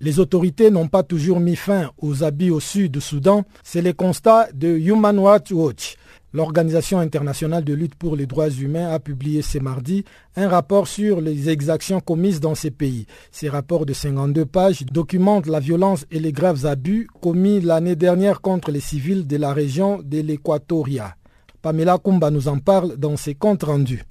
[0.00, 3.44] Les autorités n'ont pas toujours mis fin aux habits au sud du Soudan.
[3.62, 5.96] C'est le constat de Human Rights Watch.
[6.32, 10.04] L'Organisation internationale de lutte pour les droits humains a publié ce mardi
[10.36, 13.06] un rapport sur les exactions commises dans ces pays.
[13.32, 18.40] Ces rapports de 52 pages documentent la violence et les graves abus commis l'année dernière
[18.40, 21.16] contre les civils de la région de l'Équatoria.
[21.62, 24.04] Pamela Kumba nous en parle dans ses comptes rendus.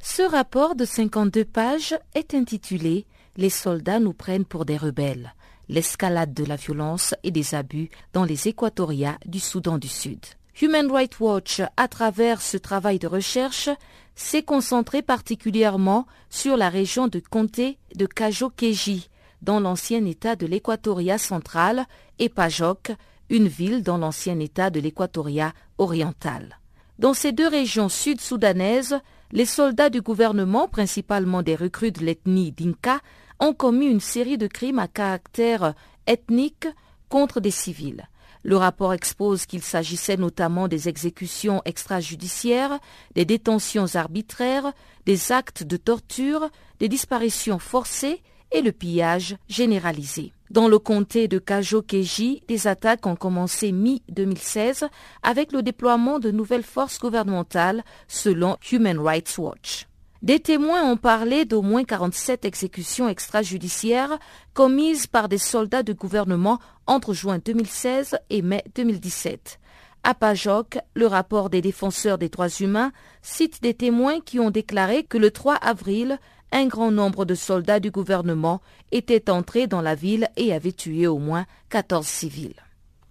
[0.00, 3.04] Ce rapport de 52 pages est intitulé
[3.36, 5.34] Les soldats nous prennent pour des rebelles,
[5.68, 10.20] l'escalade de la violence et des abus dans les Équatorias du Soudan du Sud.
[10.60, 13.68] Human Rights Watch, à travers ce travail de recherche,
[14.16, 19.08] s'est concentré particulièrement sur la région de comté de Kajo-Keji,
[19.42, 21.86] dans l'ancien État de l'Équatoria central,
[22.18, 22.90] et Pajok,
[23.30, 26.58] une ville dans l'ancien État de l'Équatoria oriental.
[26.98, 28.98] Dans ces deux régions sud-soudanaises,
[29.30, 32.98] les soldats du gouvernement, principalement des recrues de l'ethnie Dinka,
[33.40, 35.74] ont commis une série de crimes à caractère
[36.06, 36.66] ethnique
[37.08, 38.08] contre des civils.
[38.44, 42.78] Le rapport expose qu'il s'agissait notamment des exécutions extrajudiciaires,
[43.14, 44.72] des détentions arbitraires,
[45.06, 48.22] des actes de torture, des disparitions forcées
[48.52, 50.32] et le pillage généralisé.
[50.50, 54.88] Dans le comté de Kajo-Keji, des attaques ont commencé mi-2016
[55.22, 59.87] avec le déploiement de nouvelles forces gouvernementales selon Human Rights Watch.
[60.22, 64.18] Des témoins ont parlé d'au moins 47 exécutions extrajudiciaires
[64.52, 66.58] commises par des soldats du gouvernement
[66.88, 69.60] entre juin 2016 et mai 2017.
[70.02, 72.92] À Pajok, le rapport des défenseurs des droits humains
[73.22, 76.18] cite des témoins qui ont déclaré que le 3 avril,
[76.50, 78.60] un grand nombre de soldats du gouvernement
[78.90, 82.60] étaient entrés dans la ville et avaient tué au moins 14 civils.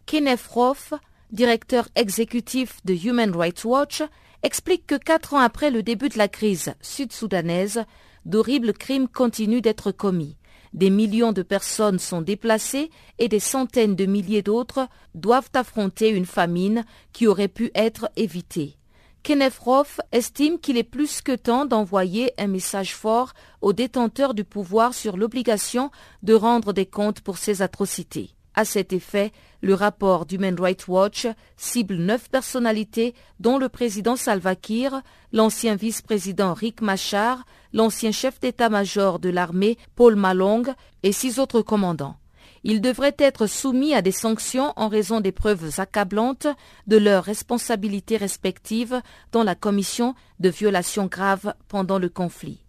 [0.05, 0.93] Kenneth Roth,
[1.31, 4.01] directeur exécutif de Human Rights Watch,
[4.47, 7.83] explique que quatre ans après le début de la crise sud-soudanaise,
[8.23, 10.37] d'horribles crimes continuent d'être commis.
[10.71, 12.89] Des millions de personnes sont déplacées
[13.19, 18.77] et des centaines de milliers d'autres doivent affronter une famine qui aurait pu être évitée.
[19.21, 24.45] Kenneth Roth estime qu'il est plus que temps d'envoyer un message fort aux détenteurs du
[24.45, 25.91] pouvoir sur l'obligation
[26.23, 28.36] de rendre des comptes pour ces atrocités.
[28.57, 31.27] À cet effet, le rapport d'Human Rights Watch
[31.57, 39.19] cible neuf personnalités dont le président Salva Kiir, l'ancien vice-président Rick Machar, l'ancien chef d'état-major
[39.19, 42.17] de l'armée Paul Malong et six autres commandants.
[42.63, 46.47] Ils devraient être soumis à des sanctions en raison des preuves accablantes
[46.87, 52.66] de leurs responsabilités respectives dans la commission de violations graves pendant le conflit.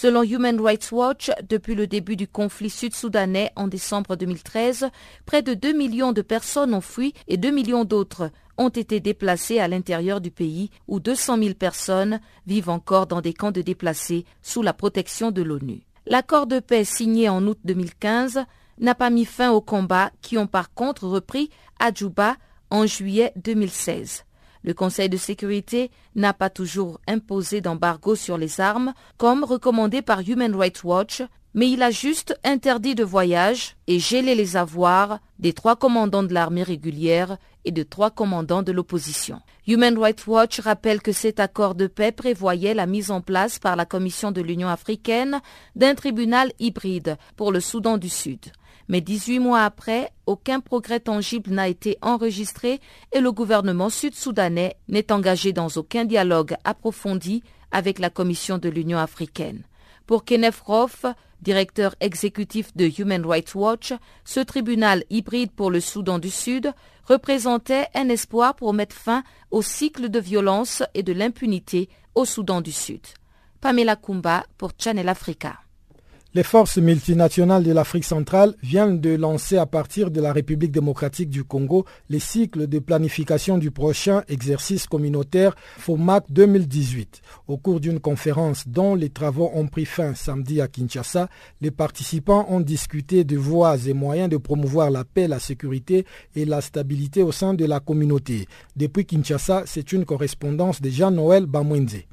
[0.00, 4.90] Selon Human Rights Watch, depuis le début du conflit sud-soudanais en décembre 2013,
[5.26, 9.58] près de 2 millions de personnes ont fui et 2 millions d'autres ont été déplacées
[9.58, 14.24] à l'intérieur du pays où 200 000 personnes vivent encore dans des camps de déplacés
[14.40, 15.80] sous la protection de l'ONU.
[16.06, 18.44] L'accord de paix signé en août 2015
[18.78, 22.36] n'a pas mis fin aux combats qui ont par contre repris à Djouba
[22.70, 24.26] en juillet 2016.
[24.62, 30.20] Le Conseil de sécurité n'a pas toujours imposé d'embargo sur les armes, comme recommandé par
[30.20, 31.22] Human Rights Watch,
[31.54, 36.34] mais il a juste interdit de voyage et gelé les avoirs des trois commandants de
[36.34, 39.40] l'armée régulière et de trois commandants de l'opposition.
[39.66, 43.76] Human Rights Watch rappelle que cet accord de paix prévoyait la mise en place par
[43.76, 45.40] la Commission de l'Union africaine
[45.74, 48.40] d'un tribunal hybride pour le Soudan du Sud.
[48.88, 52.80] Mais 18 mois après, aucun progrès tangible n'a été enregistré
[53.12, 58.98] et le gouvernement sud-soudanais n'est engagé dans aucun dialogue approfondi avec la Commission de l'Union
[58.98, 59.62] africaine.
[60.06, 61.04] Pour Kenneth Roth,
[61.42, 63.92] directeur exécutif de Human Rights Watch,
[64.24, 66.72] ce tribunal hybride pour le Soudan du Sud
[67.04, 72.62] représentait un espoir pour mettre fin au cycle de violence et de l'impunité au Soudan
[72.62, 73.02] du Sud.
[73.60, 75.58] Pamela Kumba pour Channel Africa.
[76.34, 81.30] Les forces multinationales de l'Afrique centrale viennent de lancer à partir de la République démocratique
[81.30, 87.22] du Congo les cycles de planification du prochain exercice communautaire FOMAC 2018.
[87.46, 91.30] Au cours d'une conférence dont les travaux ont pris fin samedi à Kinshasa,
[91.62, 96.04] les participants ont discuté de voies et moyens de promouvoir la paix, la sécurité
[96.36, 98.46] et la stabilité au sein de la communauté.
[98.76, 102.04] Depuis Kinshasa, c'est une correspondance de Jean-Noël Bamwenze.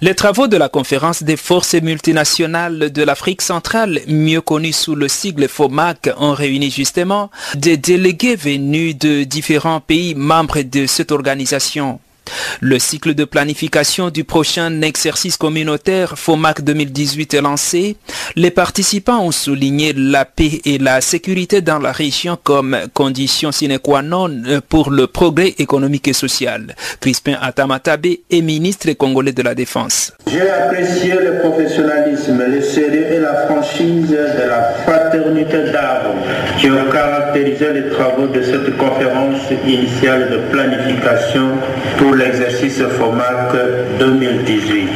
[0.00, 5.08] Les travaux de la conférence des forces multinationales de l'Afrique centrale, mieux connue sous le
[5.08, 12.00] sigle FOMAC, ont réuni justement des délégués venus de différents pays membres de cette organisation.
[12.60, 17.96] Le cycle de planification du prochain exercice communautaire FOMAC 2018 est lancé.
[18.36, 23.78] Les participants ont souligné la paix et la sécurité dans la région comme condition sine
[23.78, 24.30] qua non
[24.68, 26.74] pour le progrès économique et social.
[27.00, 30.12] Crispin Atamatabe est ministre congolais de la Défense.
[30.26, 36.20] J'ai apprécié le professionnalisme, le sérieux et la franchise de la fraternité d'armes
[36.58, 41.50] qui ont caractérisé les travaux de cette conférence initiale de planification
[41.98, 44.88] pour pour l'exercice FOMAC 2018.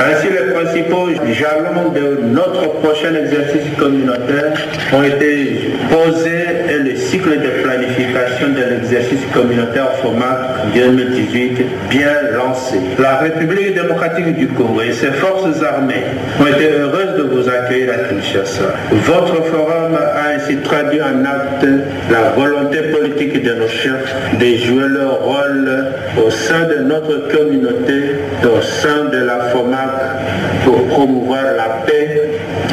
[0.00, 4.54] Ainsi, les principaux jalons de notre prochain exercice communautaire
[4.92, 12.78] ont été posés et le cycle de planification de l'exercice communautaire FOMAC 2018 bien lancé.
[12.98, 16.06] La République démocratique du Congo et ses forces armées
[16.40, 18.74] ont été heureuses de vous accueillir à Kinshasa.
[18.90, 21.66] Votre forum a ainsi traduit en acte
[22.10, 25.86] la volonté politique de nos chefs de jouer leur rôle
[26.24, 32.30] au sein de notre communauté, au sein de la FOMAC, pour promouvoir la paix,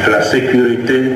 [0.09, 1.11] la sécurité,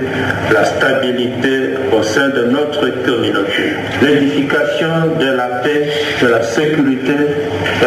[0.52, 3.74] la stabilité au sein de notre communauté.
[4.02, 5.90] L'édification de la paix,
[6.22, 7.14] de la sécurité,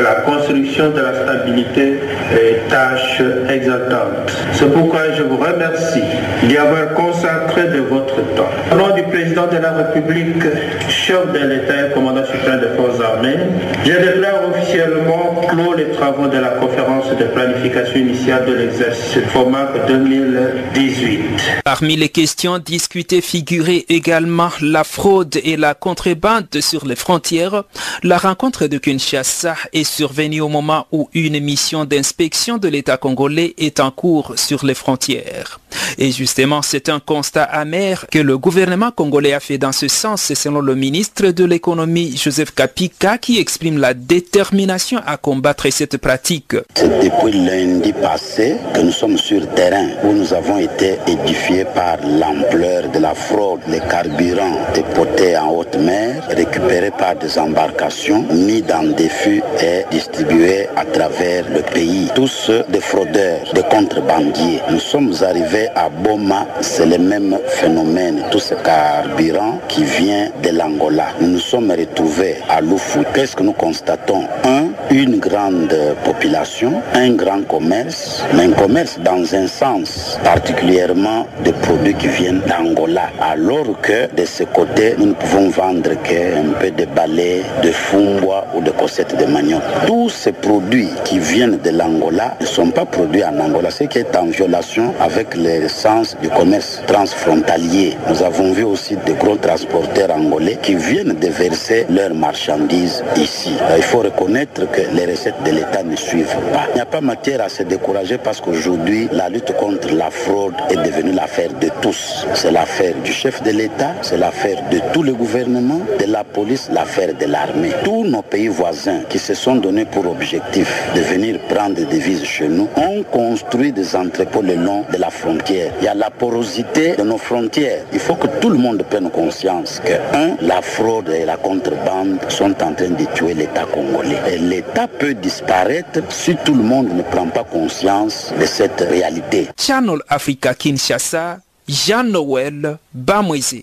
[0.01, 1.99] la construction de la stabilité
[2.33, 4.33] est tâche exaltante.
[4.53, 6.03] C'est pourquoi je vous remercie
[6.45, 8.49] d'y avoir consacré de votre temps.
[8.73, 10.43] Au nom du président de la République,
[10.89, 13.37] chef de l'État et commandant suprême des forces armées,
[13.85, 19.87] je déclare officiellement clos les travaux de la conférence de planification initiale de l'exercice FOMAC
[19.87, 21.21] 2018.
[21.65, 27.65] Parmi les questions discutées figurait également la fraude et la contrebande sur les frontières.
[28.03, 33.55] La rencontre de Kinshasa est survenue au moment où une mission d'inspection de l'État congolais
[33.59, 35.61] est en cours sur les frontières.
[35.99, 40.33] Et justement, c'est un constat amer que le gouvernement congolais a fait dans ce sens,
[40.35, 46.57] selon le ministre de l'économie Joseph Kapika, qui exprime la détermination à combattre cette pratique.
[46.75, 51.97] C'est depuis lundi passé que nous sommes sur terrain où nous avons été édifiés par
[52.07, 58.63] l'ampleur de la fraude, les carburants déportés en haute mer, récupérés par des embarcations, mis
[58.63, 62.11] dans des fûts et distribués à travers le pays.
[62.15, 64.61] Tous des fraudeurs, des contrebandiers.
[64.71, 68.25] Nous sommes arrivés à Boma, c'est le même phénomène.
[68.31, 71.07] Tout ce carburant qui vient de l'Angola.
[71.21, 73.03] Nous nous sommes retrouvés à Loufou.
[73.15, 74.25] Qu'est-ce que nous constatons?
[74.45, 81.53] Un, une grande population, un grand commerce, mais un commerce dans un sens, particulièrement des
[81.53, 83.11] produits qui viennent d'Angola.
[83.21, 88.47] Alors que de ce côté, nous ne pouvons vendre qu'un peu de balais, de fumbois
[88.55, 89.62] ou de cossettes de manioc.
[89.87, 93.99] Tous ces produits qui viennent de l'Angola ne sont pas produits en Angola, ce qui
[93.99, 97.97] est en violation avec le sens du commerce transfrontalier.
[98.09, 103.53] Nous avons vu aussi de gros transporteurs angolais qui viennent de verser leurs marchandises ici.
[103.77, 106.67] Il faut reconnaître que les recettes de l'État ne suivent pas.
[106.71, 110.55] Il n'y a pas matière à se décourager parce qu'aujourd'hui, la lutte contre la fraude
[110.71, 112.27] est devenue l'affaire de tous.
[112.35, 116.69] C'est l'affaire du chef de l'État, c'est l'affaire de tout le gouvernement, de la police,
[116.73, 117.73] l'affaire de l'armée.
[117.85, 122.25] Tous nos pays voisins qui se sont donnés pour objectif de venir prendre des devises
[122.25, 125.73] chez nous ont construit des entrepôts le long de la frontière.
[125.81, 127.85] Il y a la porosité de nos frontières.
[127.93, 132.19] Il faut que tout le monde prenne conscience que, un, la fraude et la contrebande
[132.29, 134.19] sont en train de tuer l'État congolais.
[134.31, 139.49] Et l'État peut disparaître si tout le monde ne prend pas conscience de cette réalité.
[139.59, 141.39] Channel Africa Kinshasa,
[141.69, 143.63] Jean-Noël Bamweze.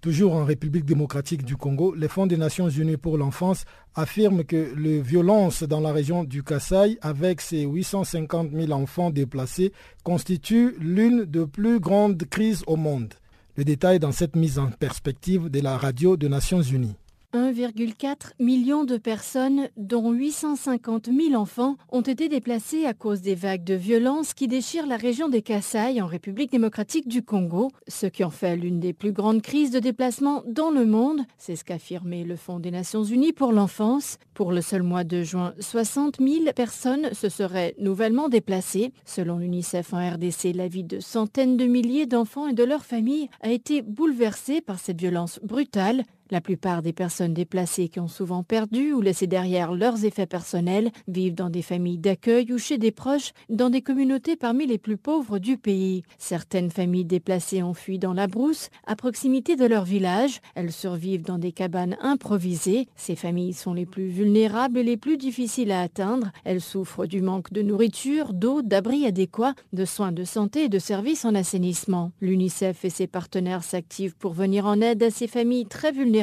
[0.00, 3.64] Toujours en République démocratique du Congo, les Fonds des Nations Unies pour l'enfance
[3.96, 9.72] affirment que les violences dans la région du Kasaï, avec ses 850 000 enfants déplacés,
[10.04, 13.12] constituent l'une des plus grandes crises au monde.
[13.56, 16.94] Le détail dans cette mise en perspective de la radio des Nations Unies.
[17.34, 23.64] 1,4 million de personnes, dont 850 000 enfants, ont été déplacées à cause des vagues
[23.64, 28.24] de violence qui déchirent la région des Kasaï en République démocratique du Congo, ce qui
[28.24, 31.20] en fait l'une des plus grandes crises de déplacement dans le monde.
[31.36, 34.18] C'est ce qu'a affirmé le Fonds des Nations Unies pour l'enfance.
[34.32, 38.92] Pour le seul mois de juin, 60 000 personnes se seraient nouvellement déplacées.
[39.04, 43.28] Selon l'UNICEF en RDC, la vie de centaines de milliers d'enfants et de leurs familles
[43.42, 46.04] a été bouleversée par cette violence brutale.
[46.30, 50.90] La plupart des personnes déplacées qui ont souvent perdu ou laissé derrière leurs effets personnels
[51.06, 54.98] vivent dans des familles d'accueil ou chez des proches dans des communautés parmi les plus
[54.98, 56.02] pauvres du pays.
[56.18, 60.40] Certaines familles déplacées ont fui dans la brousse à proximité de leur village.
[60.54, 62.88] Elles survivent dans des cabanes improvisées.
[62.94, 66.30] Ces familles sont les plus vulnérables et les plus difficiles à atteindre.
[66.44, 70.78] Elles souffrent du manque de nourriture, d'eau, d'abris adéquats, de soins de santé et de
[70.78, 72.12] services en assainissement.
[72.20, 76.17] L'UNICEF et ses partenaires s'activent pour venir en aide à ces familles très vulnérables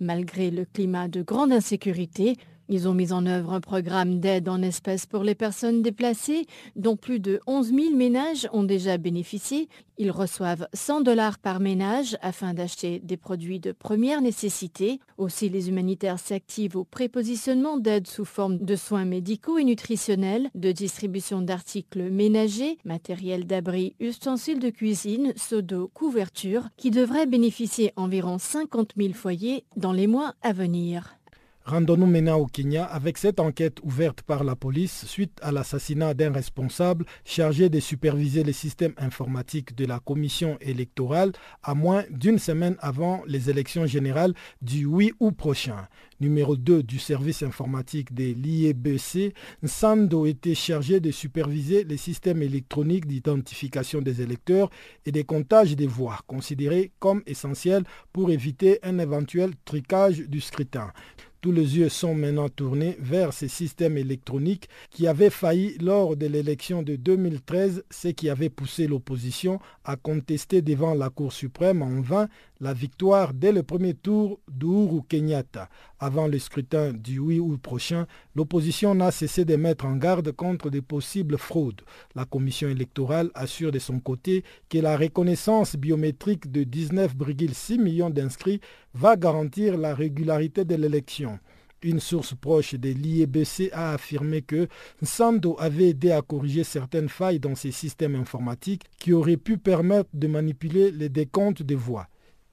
[0.00, 2.36] malgré le climat de grande insécurité.
[2.68, 6.96] Ils ont mis en œuvre un programme d'aide en espèces pour les personnes déplacées, dont
[6.96, 9.68] plus de 11 000 ménages ont déjà bénéficié.
[9.98, 15.00] Ils reçoivent 100 dollars par ménage afin d'acheter des produits de première nécessité.
[15.16, 20.72] Aussi, les humanitaires s'activent au prépositionnement d'aide sous forme de soins médicaux et nutritionnels, de
[20.72, 28.38] distribution d'articles ménagers, matériel d'abri, ustensiles de cuisine, seaux d'eau, couvertures, qui devraient bénéficier environ
[28.38, 31.16] 50 000 foyers dans les mois à venir.
[31.66, 36.30] Rendons-nous maintenant au Kenya avec cette enquête ouverte par la police suite à l'assassinat d'un
[36.30, 41.32] responsable chargé de superviser les systèmes informatiques de la commission électorale
[41.64, 45.88] à moins d'une semaine avant les élections générales du 8 août prochain.
[46.20, 53.06] Numéro 2 du service informatique de l'IEBC, Nsando était chargé de superviser les systèmes électroniques
[53.06, 54.70] d'identification des électeurs
[55.04, 60.92] et des comptages des voix, considérés comme essentiels pour éviter un éventuel tricage du scrutin.
[61.40, 66.26] Tous les yeux sont maintenant tournés vers ces systèmes électroniques qui avaient failli lors de
[66.26, 72.00] l'élection de 2013, ce qui avait poussé l'opposition à contester devant la Cour suprême en
[72.00, 72.28] vain
[72.60, 75.68] la victoire dès le premier tour d'Ouru Kenyatta.
[75.98, 80.68] Avant le scrutin du 8 août prochain, l'opposition n'a cessé de mettre en garde contre
[80.68, 81.80] de possibles fraudes.
[82.14, 88.60] La commission électorale assure de son côté que la reconnaissance biométrique de 19,6 millions d'inscrits
[88.92, 91.38] va garantir la régularité de l'élection.
[91.82, 94.68] Une source proche de l'IEBC a affirmé que
[95.02, 100.10] Sando avait aidé à corriger certaines failles dans ses systèmes informatiques qui auraient pu permettre
[100.12, 102.08] de manipuler les décomptes des voix.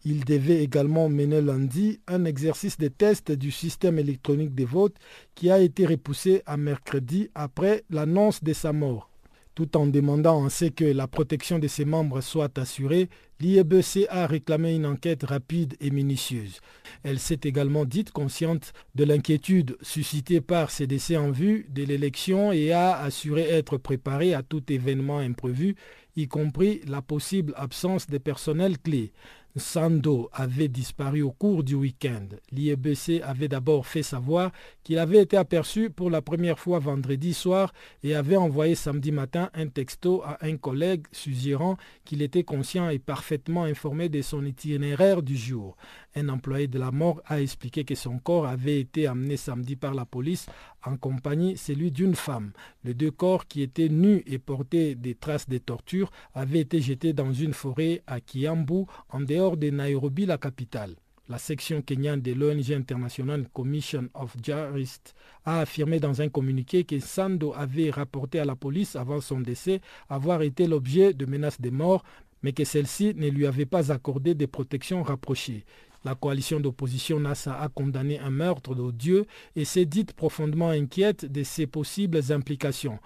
[0.05, 4.97] Il devait également mener lundi un exercice de test du système électronique des votes
[5.33, 9.09] qui a été repoussé à mercredi après l'annonce de sa mort.
[9.55, 13.07] Tout en demandant ainsi que la protection de ses membres soit assurée,
[13.39, 16.59] l'IEBC a réclamé une enquête rapide et minutieuse.
[17.03, 22.51] Elle s'est également dite consciente de l'inquiétude suscitée par ces décès en vue de l'élection
[22.51, 25.75] et a assuré être préparée à tout événement imprévu,
[26.15, 29.13] y compris la possible absence de personnel clé.
[29.55, 32.27] Sando avait disparu au cours du week-end.
[32.51, 34.51] L'IEBC avait d'abord fait savoir
[34.83, 37.71] qu'il avait été aperçu pour la première fois vendredi soir
[38.03, 42.99] et avait envoyé samedi matin un texto à un collègue suggérant qu'il était conscient et
[42.99, 45.77] parfaitement informé de son itinéraire du jour.
[46.15, 49.95] Un employé de la mort a expliqué que son corps avait été amené samedi par
[49.95, 50.45] la police
[50.85, 52.51] en compagnie celui d'une femme.
[52.83, 57.13] Les deux corps qui étaient nus et portaient des traces de torture avaient été jetés
[57.13, 60.95] dans une forêt à Kiambu en dehors de Nairobi, la capitale.
[61.29, 66.99] La section kenyane de l'ONG International Commission of Jurists a affirmé dans un communiqué que
[66.99, 71.69] Sando avait rapporté à la police avant son décès avoir été l'objet de menaces de
[71.69, 72.03] mort,
[72.43, 75.63] mais que celle-ci ne lui avait pas accordé de protection rapprochée.
[76.05, 79.25] La coalition d'opposition NASA a condamné un meurtre d'odieux
[79.55, 82.99] et s'est dite profondément inquiète de ses possibles implications.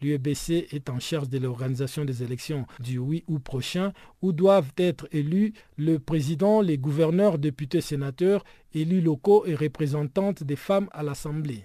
[0.00, 3.92] L'UEBC est en charge de l'organisation des élections du 8 août prochain
[4.22, 8.44] où doivent être élus le président, les gouverneurs, députés, sénateurs,
[8.74, 11.64] élus locaux et représentantes des femmes à l'Assemblée.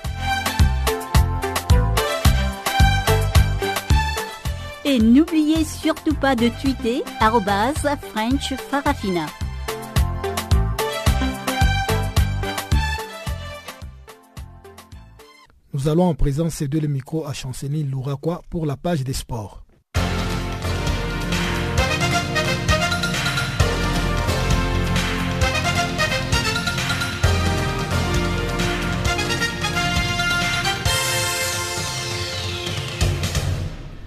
[4.91, 7.01] Et n'oubliez surtout pas de tweeter
[7.95, 9.25] French Farafina.
[15.73, 19.63] Nous allons en présent céder le micro à Chanceny Louraquois pour la page des sports.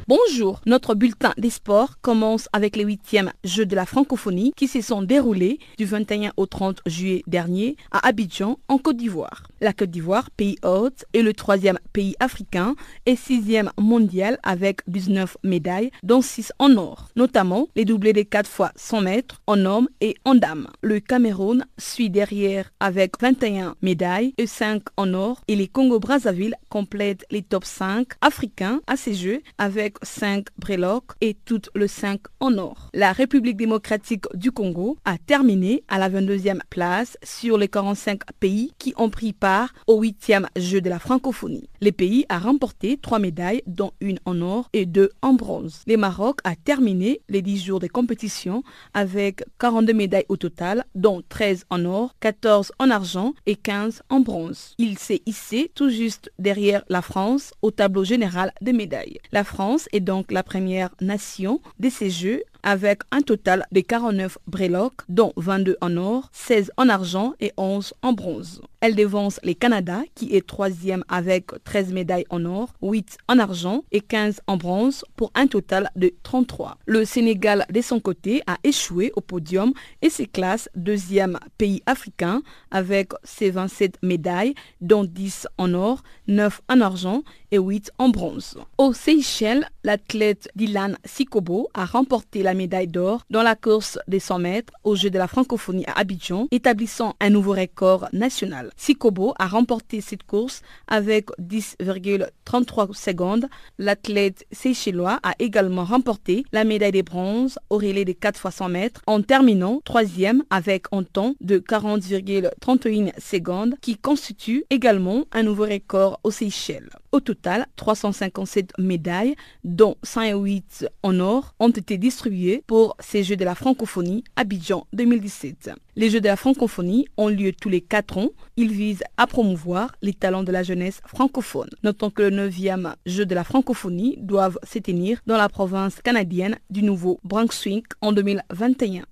[0.06, 4.82] Bonjour, notre bulletin des sports commence avec les huitièmes Jeux de la francophonie qui se
[4.82, 9.44] sont déroulés du 21 au 30 juillet dernier à Abidjan en Côte d'Ivoire.
[9.62, 12.74] La Côte d'Ivoire, pays hôte, est le troisième pays africain
[13.06, 18.46] et sixième mondial avec 19 médailles, dont 6 en or, notamment les doublés des 4
[18.46, 20.66] fois 100 mètres en hommes et en dames.
[20.82, 27.24] Le Cameroun suit derrière avec 21 médailles et 5 en or et les Congo-Brazzaville complètent
[27.30, 32.58] les top 5 africains à ces Jeux avec 5 breloques et toutes le 5 en
[32.58, 32.90] or.
[32.94, 38.72] La République démocratique du Congo a terminé à la 22e place sur les 45 pays
[38.78, 41.68] qui ont pris part au 8e jeu de la francophonie.
[41.80, 45.82] Le pays a remporté 3 médailles dont une en or et 2 en bronze.
[45.86, 48.62] Le Maroc a terminé les 10 jours de compétition
[48.94, 54.20] avec 42 médailles au total dont 13 en or, 14 en argent et 15 en
[54.20, 54.74] bronze.
[54.78, 59.18] Il s'est hissé tout juste derrière la France au tableau général des médailles.
[59.32, 64.38] La France est donc la première nation de ces Jeux avec un total de 49
[64.48, 68.62] breloques, dont 22 en or, 16 en argent et 11 en bronze.
[68.80, 73.84] Elle dévance les Canada, qui est troisième avec 13 médailles en or, 8 en argent
[73.92, 76.78] et 15 en bronze, pour un total de 33.
[76.86, 82.42] Le Sénégal, de son côté, a échoué au podium et se classe deuxième pays africain
[82.70, 88.58] avec ses 27 médailles, dont 10 en or, 9 en argent et 8 en bronze.
[88.78, 94.38] Au Seychelles, l'athlète Dylan Sikobo a remporté la médaille d'or dans la course des 100
[94.38, 98.70] mètres aux Jeux de la francophonie à Abidjan, établissant un nouveau record national.
[98.76, 103.48] Sikobo a remporté cette course avec 10,33 secondes.
[103.78, 108.68] L'athlète seychellois a également remporté la médaille de bronze au relais des 4 x 100
[108.68, 115.64] mètres en terminant troisième avec un temps de 40,31 secondes qui constitue également un nouveau
[115.64, 116.90] record aux Seychelles.
[117.12, 123.44] Au total, 357 médailles, dont 108 en or, ont été distribuées pour ces Jeux de
[123.44, 125.70] la francophonie Abidjan 2017.
[125.96, 128.30] Les Jeux de la francophonie ont lieu tous les 4 ans.
[128.56, 131.70] Ils visent à promouvoir les talents de la jeunesse francophone.
[131.82, 136.58] Notons que le 9e Jeu de la francophonie doivent se tenir dans la province canadienne
[136.70, 139.04] du Nouveau-Brunswick en 2021.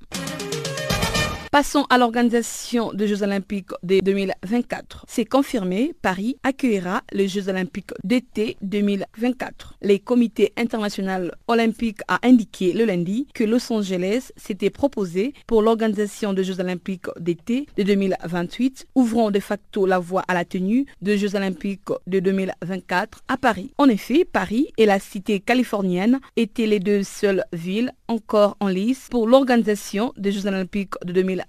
[1.52, 5.04] Passons à l'organisation des Jeux olympiques de 2024.
[5.06, 9.74] C'est confirmé, Paris accueillera les Jeux olympiques d'été 2024.
[9.82, 16.32] Les comités internationaux olympiques a indiqué le lundi que Los Angeles s'était proposé pour l'organisation
[16.32, 21.18] des Jeux olympiques d'été de 2028, ouvrant de facto la voie à la tenue des
[21.18, 23.72] Jeux olympiques de 2024 à Paris.
[23.76, 29.08] En effet, Paris et la cité californienne étaient les deux seules villes encore en lice
[29.10, 31.41] pour l'organisation des Jeux olympiques de 2024.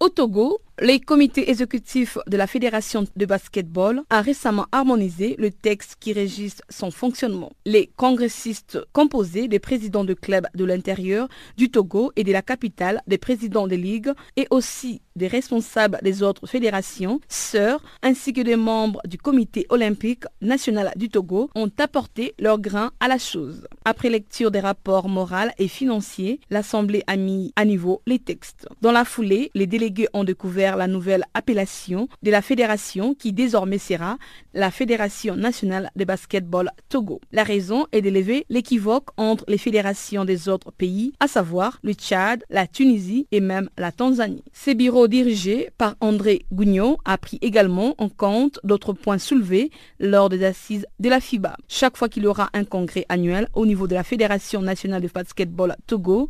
[0.00, 5.96] Au Togo, les comités exécutifs de la Fédération de basketball a récemment harmonisé le texte
[6.00, 7.52] qui régisse son fonctionnement.
[7.64, 13.00] Les congressistes composés des présidents de clubs de l'intérieur du Togo et de la capitale,
[13.06, 18.56] des présidents des ligues et aussi des responsables des autres fédérations, sœurs, ainsi que des
[18.56, 23.68] membres du comité olympique national du Togo ont apporté leur grain à la chose.
[23.84, 28.66] Après lecture des rapports moraux et financiers, l'Assemblée a mis à niveau les textes.
[28.80, 33.78] Dans la foulée, les délégués ont découvert la nouvelle appellation de la fédération qui désormais
[33.78, 34.18] sera
[34.54, 37.20] la Fédération nationale de basketball Togo.
[37.32, 42.44] La raison est d'élever l'équivoque entre les fédérations des autres pays, à savoir le Tchad,
[42.50, 44.44] la Tunisie et même la Tanzanie.
[44.52, 50.28] Ces bureaux dirigés par André Gougnot a pris également en compte d'autres points soulevés lors
[50.28, 51.56] des assises de la FIBA.
[51.68, 55.08] Chaque fois qu'il y aura un congrès annuel au niveau de la Fédération nationale de
[55.08, 56.28] basketball Togo,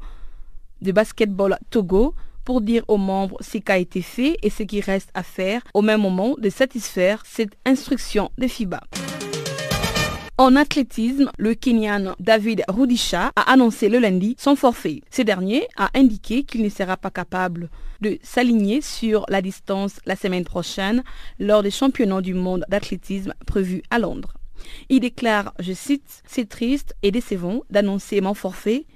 [0.81, 2.15] de basketball Togo,
[2.45, 5.63] pour dire aux membres ce qui a été fait et ce qui reste à faire
[5.75, 8.81] au même moment de satisfaire cette instruction de FIBA.
[10.39, 15.03] En athlétisme, le Kenyan David Rudisha a annoncé le lundi son forfait.
[15.11, 17.69] Ce dernier a indiqué qu'il ne sera pas capable
[18.01, 21.05] de s'aligner sur la distance la semaine prochaine
[21.39, 24.33] lors des championnats du monde d'athlétisme prévus à Londres.
[24.89, 28.87] Il déclare, je cite, C'est triste et décevant d'annoncer mon forfait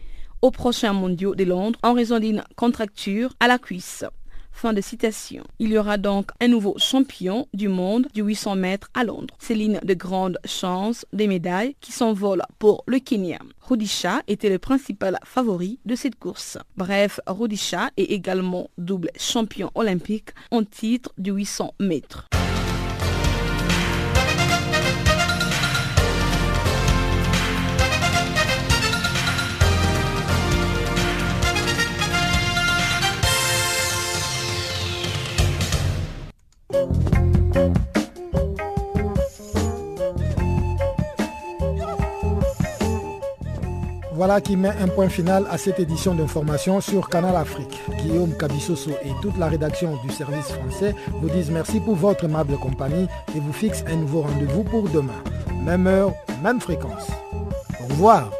[0.46, 4.04] aux prochains mondiaux de Londres en raison d'une contracture à la cuisse.
[4.52, 5.42] Fin de citation.
[5.58, 9.34] Il y aura donc un nouveau champion du monde du 800 mètres à Londres.
[9.40, 13.40] C'est l'une de grandes chances des médailles qui s'envolent pour le Kenya.
[13.60, 16.58] Rudisha était le principal favori de cette course.
[16.76, 22.28] Bref, Rudisha est également double champion olympique en titre du 800 mètres.
[44.16, 47.78] Voilà qui met un point final à cette édition d'information sur Canal Afrique.
[48.00, 52.56] Guillaume Cabissoso et toute la rédaction du service français vous disent merci pour votre aimable
[52.56, 55.22] compagnie et vous fixent un nouveau rendez-vous pour demain.
[55.66, 57.08] Même heure, même fréquence.
[57.78, 58.30] Au revoir.